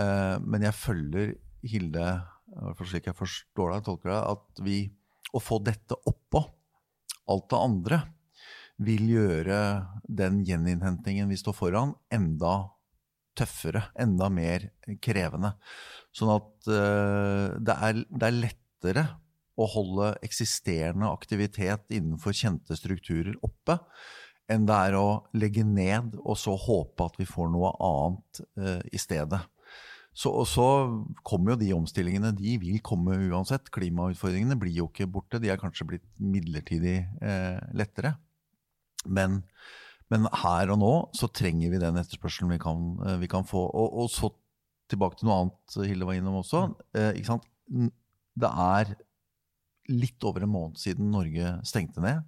[0.00, 1.34] Eh, men jeg følger
[1.68, 2.08] Hilde,
[2.74, 4.78] for slik jeg forstår deg, tolker deg, at vi
[5.32, 6.42] å få dette oppå
[7.30, 8.00] alt det andre
[8.82, 9.58] vil gjøre
[10.08, 12.72] den gjeninnhentingen vi står foran, enda
[13.38, 14.68] tøffere, enda mer
[15.04, 15.54] krevende.
[16.12, 19.04] Sånn at uh, det, er, det, er, lettere
[19.62, 23.78] å holde eksisterende aktivitet innenfor kjente strukturer oppe,
[24.50, 28.80] enn det er å legge ned og så håpe at vi får noe annet eh,
[28.92, 29.40] i stedet.
[30.12, 30.66] Så, og så
[31.24, 32.34] kommer jo de omstillingene.
[32.36, 33.70] De vil komme uansett.
[33.72, 35.40] Klimautfordringene blir jo ikke borte.
[35.40, 38.18] De er kanskje blitt midlertidig eh, lettere.
[39.06, 39.40] Men,
[40.12, 43.64] men, her og nå så trenger vi den etterspørselen vi kan, eh, vi kan få.
[43.70, 44.30] Og, og, så
[44.92, 46.66] tilbake til noe annet Hilde var innom også.
[46.92, 47.16] Eh,
[48.42, 48.94] det er
[49.92, 52.24] litt over en måned siden Norge stengte ned.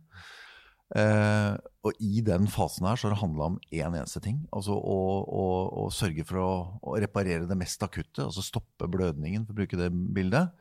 [0.95, 4.43] Uh, og i den fasen her så har det handla om én en eneste ting.
[4.55, 5.47] Altså å, å,
[5.85, 6.51] å sørge for å,
[6.85, 10.53] å, reparere det mest akutte, altså stoppe blødningen, for å bruke det bildet.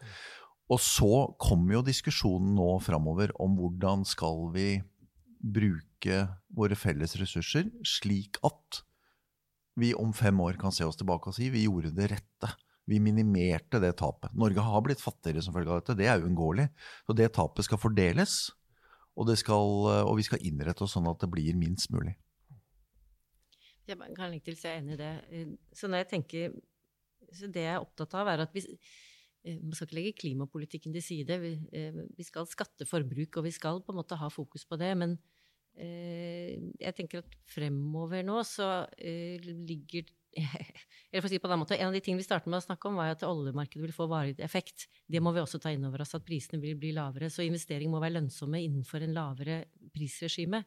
[0.71, 4.79] Og så kommer jo diskusjonen nå framover om hvordan skal vi
[5.43, 6.23] bruke
[6.55, 8.83] våre felles ressurser slik at
[9.79, 12.53] vi om fem år kan se oss tilbake og si vi gjorde det rette.
[12.89, 14.33] Vi minimerte det tapet.
[14.35, 16.67] Norge har blitt fattigere som følge av dette, det er uunngåelig.
[17.07, 18.51] Så det tapet skal fordeles.
[19.13, 22.15] Og, skal, eh, og, vi skal innrette oss sånn at det blir minst mulig.
[23.87, 25.13] Jeg kan legge til, så jeg er enig i det.
[25.29, 26.55] Eh, så når jeg tenker,
[27.33, 28.63] så det jeg er opptatt av, er at vi,
[29.45, 31.37] eh, man skal ikke legge klimapolitikken til side.
[31.43, 31.53] Vi,
[32.17, 34.91] vi, skal skatte forbruk, og vi skal på en måte ha fokus på det.
[34.97, 35.15] Men
[35.73, 38.83] jeg tenker at fremover nå så
[39.41, 40.05] ligger
[41.11, 42.65] eller for å si på den måten, En av de tingene vi startet med å
[42.65, 44.87] snakke om, var at oljemarkedet vil få varig effekt.
[45.07, 47.29] Det må vi også ta inn over oss, at prisene vil bli lavere.
[47.33, 49.63] Så investering må være lønnsomme innenfor en lavere
[49.93, 50.63] prisregime.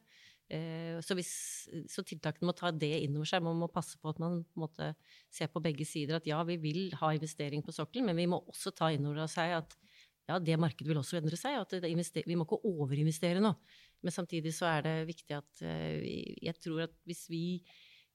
[0.47, 1.31] Eh, så, hvis,
[1.91, 3.43] så, tiltakene må ta det inn over seg.
[3.43, 4.93] Man må passe på at man måtte
[5.33, 6.21] se på begge sider.
[6.21, 9.25] At ja, vi vil ha investering på sokkelen, men vi må også ta inn over
[9.25, 9.75] oss at
[10.27, 11.59] ja, det markedet vil også endre seg.
[11.59, 13.53] at Vi må ikke overinvestere nå.
[14.03, 17.43] Men samtidig så er det viktig at eh, jeg tror at hvis vi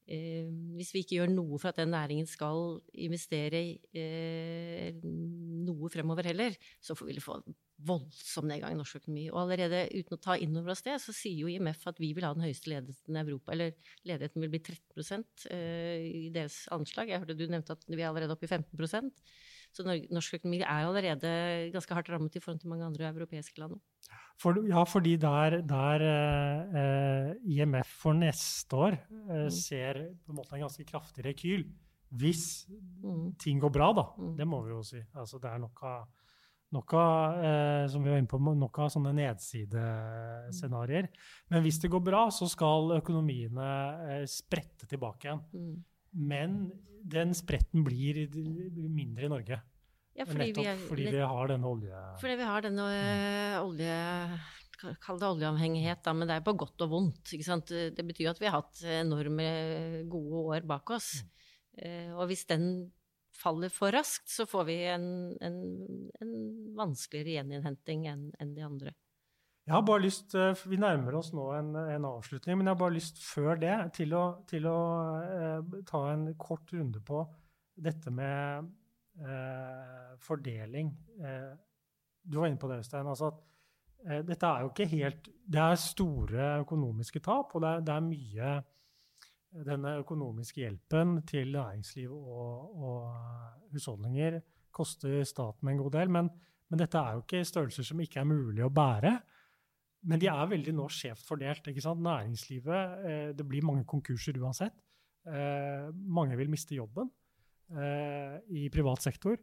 [0.06, 3.60] hvis vi ikke gjør noe for at den næringen skal investere
[3.94, 7.38] eh, noe fremover heller, så vil vi få
[7.86, 9.28] voldsom nedgang i norsk økonomi.
[9.32, 12.12] Og allerede uten å ta inn over oss det, så sier jo IMF at vi
[12.16, 13.54] vil ha den høyeste ledigheten i Europa.
[13.54, 13.74] Eller
[14.08, 15.24] ledigheten vil bli 13
[15.54, 17.10] eh, i deres anslag.
[17.10, 19.22] Jeg hørte du nevnte at vi er allerede oppe i 15
[19.72, 21.30] Så norsk økonomi er allerede
[21.72, 23.78] ganske hardt rammet i forhold til mange andre europeiske land.
[24.40, 26.04] For, ja, fordi der, der
[26.82, 29.50] eh, IMF for neste år eh, mm.
[29.54, 31.64] ser på en måte en ganske kraftig rekyl.
[32.12, 33.36] Hvis mm.
[33.40, 34.04] ting går bra, da.
[34.18, 34.34] Mm.
[34.36, 35.00] Det må vi jo si.
[35.14, 36.10] Altså, det er nok av,
[36.76, 41.08] nok av eh, som vi var inne på, nok av sånne nedsidescenarioer.
[41.52, 43.70] Men hvis det går bra, så skal økonomiene
[44.18, 45.42] eh, sprette tilbake igjen.
[45.56, 45.80] Mm.
[46.12, 46.64] Men
[47.02, 48.24] den spretten blir
[48.92, 49.58] mindre i Norge.
[50.12, 52.00] Ja, fordi Nettopp vi er, fordi vi har denne olje...
[52.20, 54.00] Fordi vi har denne øh, olje...
[54.82, 57.30] Kall det oljeavhengighet, da, men det er på godt og vondt.
[57.30, 59.44] Det betyr at vi har hatt enorme
[60.10, 61.20] gode år bak oss.
[61.22, 61.28] Mm.
[61.78, 62.64] Uh, og hvis den
[63.32, 65.06] faller for raskt, så får vi en,
[65.38, 65.60] en,
[66.18, 66.34] en
[66.76, 68.92] vanskeligere gjeninnhenting enn en de andre.
[69.62, 72.80] Jeg har bare lyst, eh, Vi nærmer oss nå en, en, avslutning, men jeg har
[72.80, 74.78] bare lyst før det til å, til å
[75.22, 77.22] eh, ta en kort runde på
[77.82, 78.66] dette med
[79.22, 80.90] eh, fordeling
[81.22, 81.52] eh,
[82.22, 83.06] Du var inne på det, Øystein.
[83.06, 83.40] altså at
[84.08, 87.94] eh, dette er jo ikke helt Det er store økonomiske tap, og det er, det
[87.94, 88.52] er mye
[89.52, 94.40] Denne økonomiske hjelpen til næringsliv og, og husholdninger
[94.72, 96.08] koster staten en god del.
[96.08, 96.30] Men,
[96.70, 99.12] men, dette er jo ikke størrelser som ikke er mulig å bære.
[100.02, 101.66] Men de er veldig nå skjevt fordelt.
[101.68, 102.02] ikke sant?
[102.02, 104.74] Næringslivet eh, Det blir mange konkurser uansett.
[105.26, 107.10] Eh, mange vil miste jobben.
[107.72, 109.38] Eh, i privat sektor.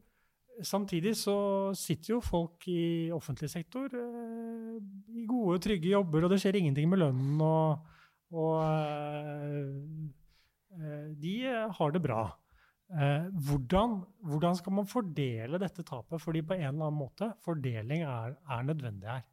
[0.61, 4.75] Samtidig så sitter jo folk i offentlig sektor eh,
[5.17, 7.41] i gode, trygge jobber, og det skjer ingenting med lønnen.
[7.41, 7.87] Og,
[8.35, 9.71] og eh,
[11.17, 11.33] de
[11.79, 12.27] har det bra.
[12.89, 16.21] Hvordan, hvordan, skal man fordele dette tapet?
[16.21, 19.25] Fordi på en eller annen måte, fordeling er, er nødvendig her.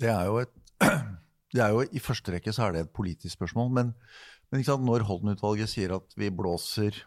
[0.00, 0.54] Det er jo et
[1.54, 3.70] det er jo, I første rekke så er det et politisk spørsmål.
[3.76, 3.92] Men,
[4.50, 6.98] men når Holden-utvalget sier at vi blåser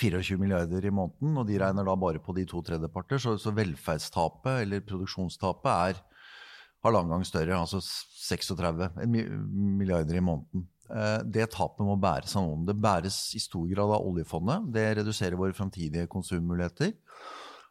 [0.00, 3.20] 24 milliarder i måneden, og de regner da bare på de to tredjeparter.
[3.20, 6.02] Så, så velferdstapet, eller produksjonstapet, er
[6.84, 10.66] halvannen gang større, altså 36 milliarder i måneden.
[10.90, 12.64] Eh, det tapet må bæres av noen.
[12.68, 14.70] Det bæres i stor grad av oljefondet.
[14.74, 16.94] Det reduserer våre framtidige konsummuligheter.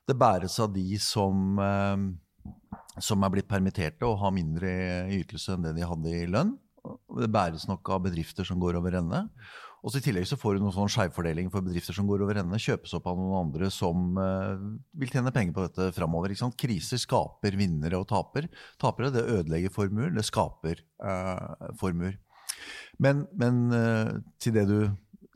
[0.07, 1.97] Det bæres av de som, eh,
[2.99, 4.71] som er blitt permitterte og har mindre
[5.15, 6.55] ytelse enn det de hadde i lønn.
[7.19, 9.25] Det bæres nok av bedrifter som går over ende.
[9.79, 12.59] Og I tillegg så får du noen sånn skjevfordeling for bedrifter som går over ende.
[12.59, 14.59] Kjøpes opp av noen andre som uh,
[14.99, 16.33] vil tjene penger på dette framover.
[16.59, 18.49] Kriser skaper vinnere og taper.
[18.81, 19.11] tapere.
[19.15, 22.17] Det ødelegger formuer, det skaper uh, formuer.
[22.99, 24.79] Men, men uh, til det du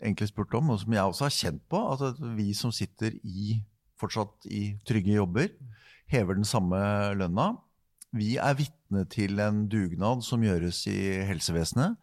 [0.04, 3.62] egentlig spurte om, og som jeg også har kjent på, at vi som sitter i,
[4.02, 5.54] fortsatt i trygge jobber,
[6.14, 6.80] hever den samme
[7.20, 7.54] lønna.
[8.14, 11.98] Vi er vitne til en dugnad som gjøres i helsevesenet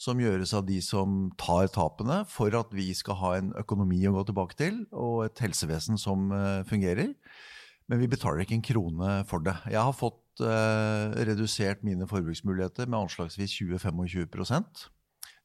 [0.00, 4.14] som gjøres av de som tar tapene, for at vi skal ha en økonomi å
[4.14, 7.12] gå tilbake til, og et helsevesen som uh, fungerer.
[7.90, 9.56] Men vi betaler ikke en krone for det.
[9.66, 14.84] Jeg har fått eh, redusert mine forbruksmuligheter med anslagsvis 20-25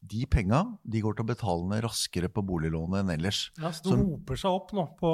[0.09, 3.41] de penga de går til å betale ned raskere på boliglånet enn ellers.
[3.59, 5.11] Ja, Så det hoper seg opp nå på,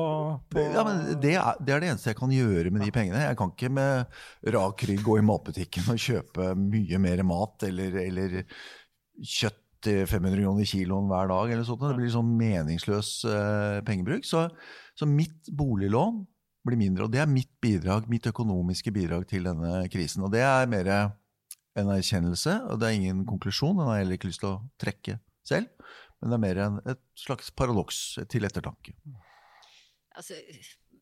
[0.51, 3.23] på Ja, men det er, det er, det eneste jeg kan gjøre med de pengene.
[3.25, 4.21] Jeg kan ikke med
[4.55, 8.39] rak rygg gå i matbutikken og kjøpe mye mer mat eller, eller
[9.21, 11.53] kjøtt til 500 kroner kiloen hver dag.
[11.53, 11.81] eller sånt.
[11.85, 14.27] Det blir sånn meningsløs uh, pengebruk.
[14.27, 14.45] Så,
[14.97, 16.21] så, mitt boliglån
[16.67, 17.07] blir mindre.
[17.07, 20.25] Og det er mitt bidrag, mitt økonomiske bidrag til denne krisen.
[20.25, 20.91] Og det er mer
[21.79, 23.77] en erkjennelse, og det er ingen konklusjon.
[23.79, 25.17] Den har heller ikke lyst til å trekke
[25.47, 25.69] selv.
[26.21, 28.93] Men det er mer en, et slags paradoks til ettertanke.
[30.19, 30.37] Altså,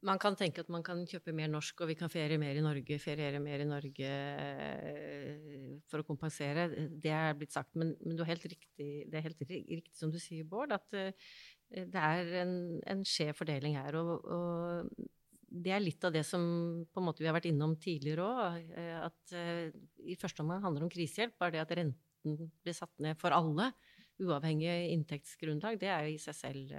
[0.05, 2.63] man kan tenke at man kan kjøpe mer norsk, og vi kan ferie mer i
[2.63, 6.69] Norge, feriere mer i Norge eh, for å kompensere.
[7.03, 7.75] Det er blitt sagt.
[7.79, 11.33] Men, men er riktig, det er helt riktig som du sier, Bård, at uh,
[11.69, 12.53] det er en,
[12.87, 13.99] en skjev fordeling her.
[13.99, 15.09] Og, og,
[15.49, 16.41] det er litt av det som
[17.01, 18.73] måte vi har vært innom tidligere òg.
[19.09, 19.33] At
[20.05, 21.37] i første omgang handler det om krisehjelp.
[21.41, 23.71] Bare det at renten blir satt ned for alle,
[24.19, 26.73] uavhengig inntektsgrunnlag, det er jo i seg selv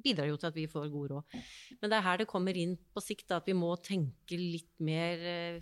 [0.00, 1.38] bidrar jo til at vi får god råd.
[1.80, 4.72] Men det er her det kommer inn på sikt, da, at vi må tenke litt
[4.80, 5.60] mer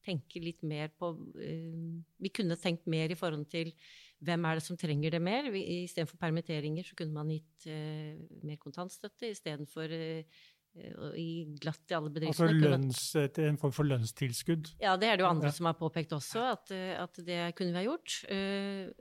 [0.00, 3.72] tenke litt mer på Vi kunne tenkt mer i forhold til
[4.20, 5.48] hvem er det som trenger det mer?
[5.50, 8.16] Istedenfor permitteringer så kunne man gitt uh,
[8.46, 10.42] mer kontantstøtte istedenfor uh,
[11.00, 12.52] å gi glatt i alle bedriftene.
[12.52, 14.74] Altså lønns, en form for lønnstilskudd?
[14.82, 15.56] Ja, det er det jo andre ja.
[15.56, 18.20] som har påpekt også, at, at, det kunne vi ha gjort.
[18.30, 18.92] Uh,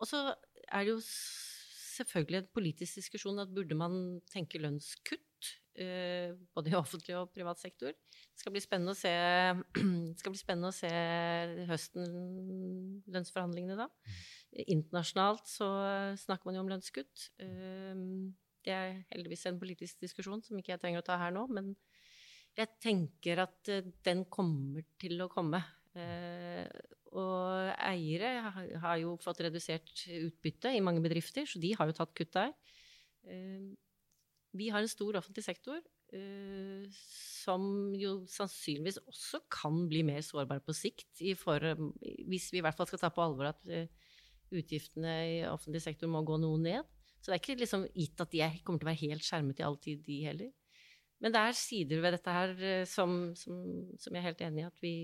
[0.00, 0.28] og så
[0.70, 3.96] er det jo selvfølgelig en politisk diskusjon at burde man
[4.32, 5.26] tenke lønnskutt?
[5.80, 7.94] Uh, både i offentlig og privat sektor.
[7.94, 9.12] Det skal bli spennende å se,
[10.42, 10.90] spennende å se
[11.70, 12.12] høsten
[13.08, 13.88] lønnsforhandlingene da.
[13.88, 14.20] Mm.
[14.50, 15.68] Internasjonalt så
[16.18, 17.30] snakker man jo om lønnskutt.
[17.44, 18.32] Ehm,
[18.66, 21.74] det er heldigvis en politisk diskusjon som ikke jeg trenger å ta her nå, men
[22.58, 25.62] jeg tenker at eh, den kommer til å komme.
[25.98, 26.66] Eh,
[27.18, 28.50] og eiere
[28.82, 32.52] har jo fått redusert utbytte i mange bedrifter, så de har jo tatt kutt der.
[33.30, 33.72] Ehm,
[34.54, 37.62] vi har en stor offentlig sektor eh, som
[37.94, 41.62] jo sannsynligvis også kan bli mer sårbar på sikt, for,
[42.26, 43.62] hvis vi i hvert fall skal ta på alvor at
[44.50, 46.88] utgiftene i offentlig sektor må gå noe ned.
[47.20, 49.66] Så det er ikke liksom gitt at de kommer til å være helt skjermet i
[49.66, 50.50] all tid, de heller.
[51.20, 53.58] Men det er sider ved dette her eh, som, som,
[54.00, 54.94] som jeg er helt enig i at vi,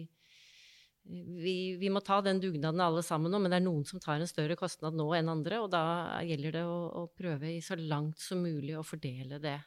[1.04, 4.16] vi, vi, må ta den dugnaden alle sammen nå, men det er noen som tar
[4.22, 5.84] en større kostnad nå enn andre, og da
[6.24, 9.58] gjelder det å, å prøve i så langt som mulig å fordele det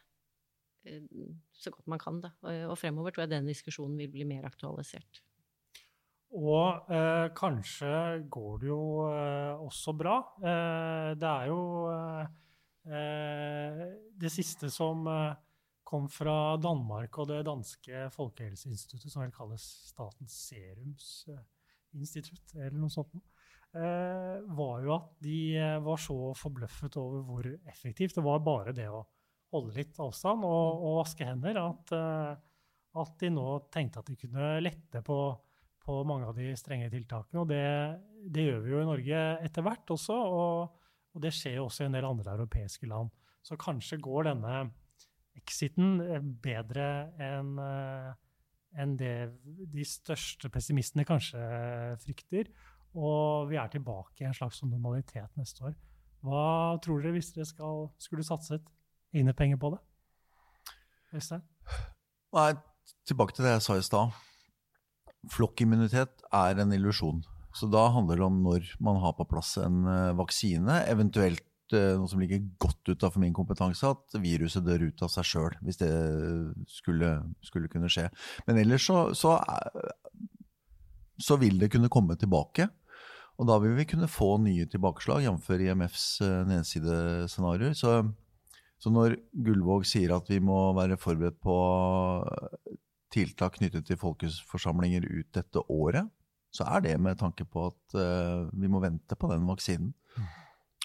[0.89, 1.05] eh,
[1.53, 2.21] så godt man kan.
[2.25, 2.33] Da.
[2.71, 5.21] Og fremover tror jeg den diskusjonen vil bli mer aktualisert.
[6.37, 10.19] Og eh, kanskje går det jo eh, også bra.
[10.37, 11.89] Eh, det er jo
[12.85, 13.81] eh,
[14.21, 15.33] det siste som eh,
[15.89, 23.17] kom fra Danmark og det danske folkehelseinstituttet, som vel kalles Statens serumsinstitutt, eller noe sånt,
[23.73, 28.85] eh, var jo at de var så forbløffet over hvor effektivt det var bare det
[28.85, 29.01] å
[29.49, 31.89] holde litt avstand og, og vaske hender, at,
[33.01, 35.23] at de nå tenkte at de kunne lette på
[35.83, 37.43] på mange av de strenge tiltakene.
[37.43, 37.63] Og det,
[38.29, 41.85] det gjør vi jo i Norge etter hvert også, og, og, det skjer jo også
[41.85, 43.11] i en del andre europeiske land.
[43.45, 44.55] Så kanskje går denne
[45.39, 46.89] exiten eh, bedre
[47.23, 48.09] enn eh,
[48.77, 49.13] enn det
[49.73, 51.41] de største pessimistene kanskje
[52.03, 52.51] frykter.
[52.93, 55.75] Og vi er tilbake i en slags sånn normalitet neste år.
[56.25, 58.65] Hva tror dere hvis dere skal, skulle satset
[59.15, 59.79] egne penger på det?
[61.15, 61.45] Øystein?
[62.35, 62.51] Nei,
[63.09, 64.17] tilbake til det jeg sa i stad.
[65.27, 67.19] Flokkimmunitet er en illusjon.
[67.55, 71.43] Så da handler det om når man har på plass en uh, vaksine, eventuelt
[71.73, 75.57] uh, noe som ligger godt utafor min kompetanse, at viruset dør ut av seg sjøl,
[75.65, 75.91] hvis det
[76.71, 77.15] skulle,
[77.45, 78.07] skulle, kunne skje.
[78.47, 80.23] Men ellers så, så, uh,
[81.19, 82.69] så, vil det kunne komme tilbake.
[83.39, 85.45] Og da vil vi kunne få nye tilbakeslag, jf.
[85.55, 86.07] IMFs
[86.47, 87.71] nedsidescenarioer.
[87.71, 88.01] Så,
[88.83, 91.55] så når Gullvåg sier at vi må være forberedt på
[93.13, 96.09] tiltak knyttet til folkeforsamlinger ut dette året,
[96.53, 99.93] så er det med tanke på at uh, vi må vente på den vaksinen.
[100.17, 100.29] Mm.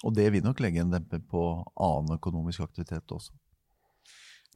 [0.05, 1.41] Og det vil nok legge en demper på
[1.81, 3.33] annen økonomisk aktivitet også.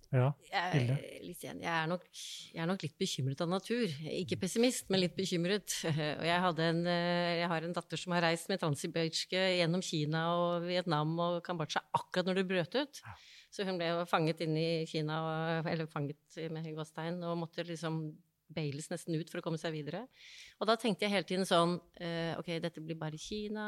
[0.09, 0.85] Ja, jeg,
[1.21, 3.91] jeg, er nok, jeg, er nok, litt bekymret av natur.
[4.09, 5.75] Ikke pessimist, men litt bekymret.
[6.19, 10.23] Og jeg, en, eh, jeg har en datter som har reist med transsibirske gjennom Kina
[10.33, 13.03] og Vietnam og Kambodsja akkurat når det brøt ut.
[13.49, 15.19] Så hun ble jo fanget inne i Kina,
[15.63, 18.03] eller fanget med gåstein, og måtte liksom
[18.53, 20.03] bailes nesten ut for å komme seg videre.
[20.59, 23.65] Og da tenkte jeg hele tiden sånn eh, Ok, dette blir bare Kina,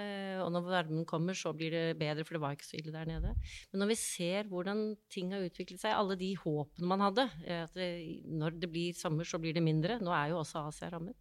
[0.00, 2.94] eh, og når varmen kommer, så blir det bedre, for det var ikke så ille
[2.94, 3.34] der nede.
[3.72, 7.62] Men når vi ser hvordan ting har utviklet seg, alle de håpene man hadde eh,
[7.64, 7.90] at det,
[8.26, 10.00] Når det blir sommer, så blir det mindre.
[10.02, 11.18] Nå er jo også Asia rammet.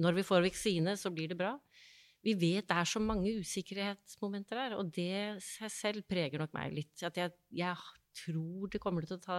[0.00, 1.56] Når vi får vaksine, så blir det bra
[2.22, 6.74] vi vet det er så mange usikkerhetsmomenter der, og det seg selv preger nok meg
[6.76, 6.94] litt.
[7.02, 9.38] At jeg, jeg, tror det kommer til å ta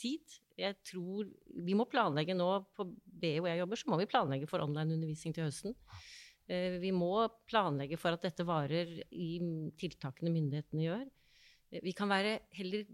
[0.00, 0.36] tid.
[0.56, 1.28] Jeg tror
[1.66, 5.36] Vi må planlegge nå på BI hvor jeg jobber, så må vi planlegge for online-undervisning
[5.36, 5.76] til høsten.
[6.48, 7.12] Eh, vi må
[7.50, 9.30] planlegge for at dette varer i
[9.78, 11.06] tiltakene myndighetene gjør.
[11.70, 12.88] Eh, vi kan være heller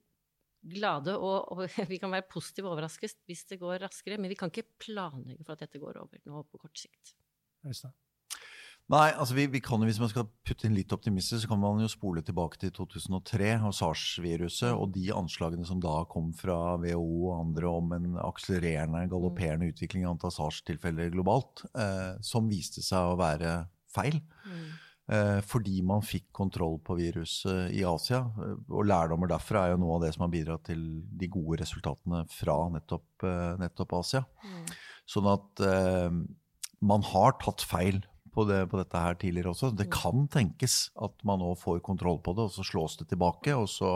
[0.62, 4.52] glade og, og vi kan være positivt overrasket hvis det går raskere, men vi kan
[4.52, 7.14] ikke planlegge for at dette går over nå på kort sikt.
[7.62, 7.94] Øystein?
[8.90, 11.80] Nei, altså vi, vi, kan Hvis man skal putte inn litt optimistisk, så kan man
[11.80, 17.30] jo spole tilbake til 2003 og SARS-viruset og de anslagene som da kom fra WHO
[17.30, 23.14] og andre om en akselererende, galopperende utvikling i antall SARS-tilfeller globalt, eh, som viste seg
[23.14, 23.62] å være
[23.92, 24.20] feil.
[24.44, 24.68] Mm.
[25.12, 28.22] Eh, fordi man fikk kontroll på viruset i Asia.
[28.44, 31.62] Eh, og lærdommer derfra er jo noe av det som har bidratt til de gode
[31.62, 34.26] resultatene fra nettopp, eh, nettopp Asia.
[34.44, 34.64] Mm.
[35.16, 36.22] Sånn at eh,
[36.82, 38.02] man har tatt feil
[38.32, 39.72] på, det, på, dette her tidligere også.
[39.76, 39.94] Det mm.
[39.94, 43.54] kan tenkes at man nå får kontroll på det, og så slås det tilbake.
[43.56, 43.92] Og så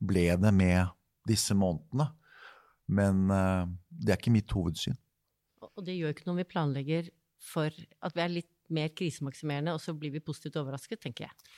[0.00, 0.90] ble det med
[1.28, 2.10] disse månedene.
[2.90, 4.98] Men uh, det er ikke mitt hovedsyn.
[5.70, 7.10] Og det gjør ikke noe om vi planlegger
[7.40, 11.50] for at vi er litt mer krisemaksimerende, og så blir vi positivt overrasket, tenker jeg.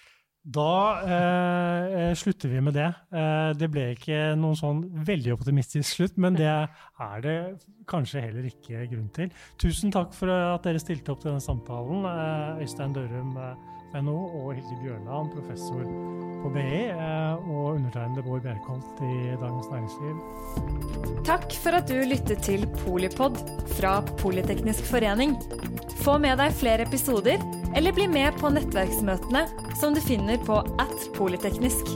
[0.42, 2.88] Da eh, eh, slutter vi med det.
[3.14, 7.36] Eh, det ble ikke noen sånn veldig optimistisk slutt, men det er det
[7.86, 9.30] kanskje heller ikke grunn til.
[9.62, 13.54] Tusen takk for at dere stilte opp til denne samtalen, eh, Øystein Dørum eh,
[14.00, 15.82] NHO og Hilde Bjørland, professor
[16.42, 20.16] på BI, eh, og undertegnede Bård Bjerkholt i Dagens Næringsliv.
[21.28, 23.38] Takk for at du lyttet til Polipod
[23.76, 25.36] fra Politeknisk forening.
[26.02, 27.42] Få med deg flere episoder,
[27.76, 29.46] eller bli med på nettverksmøtene
[29.78, 31.94] som du finner på at polyteknisk.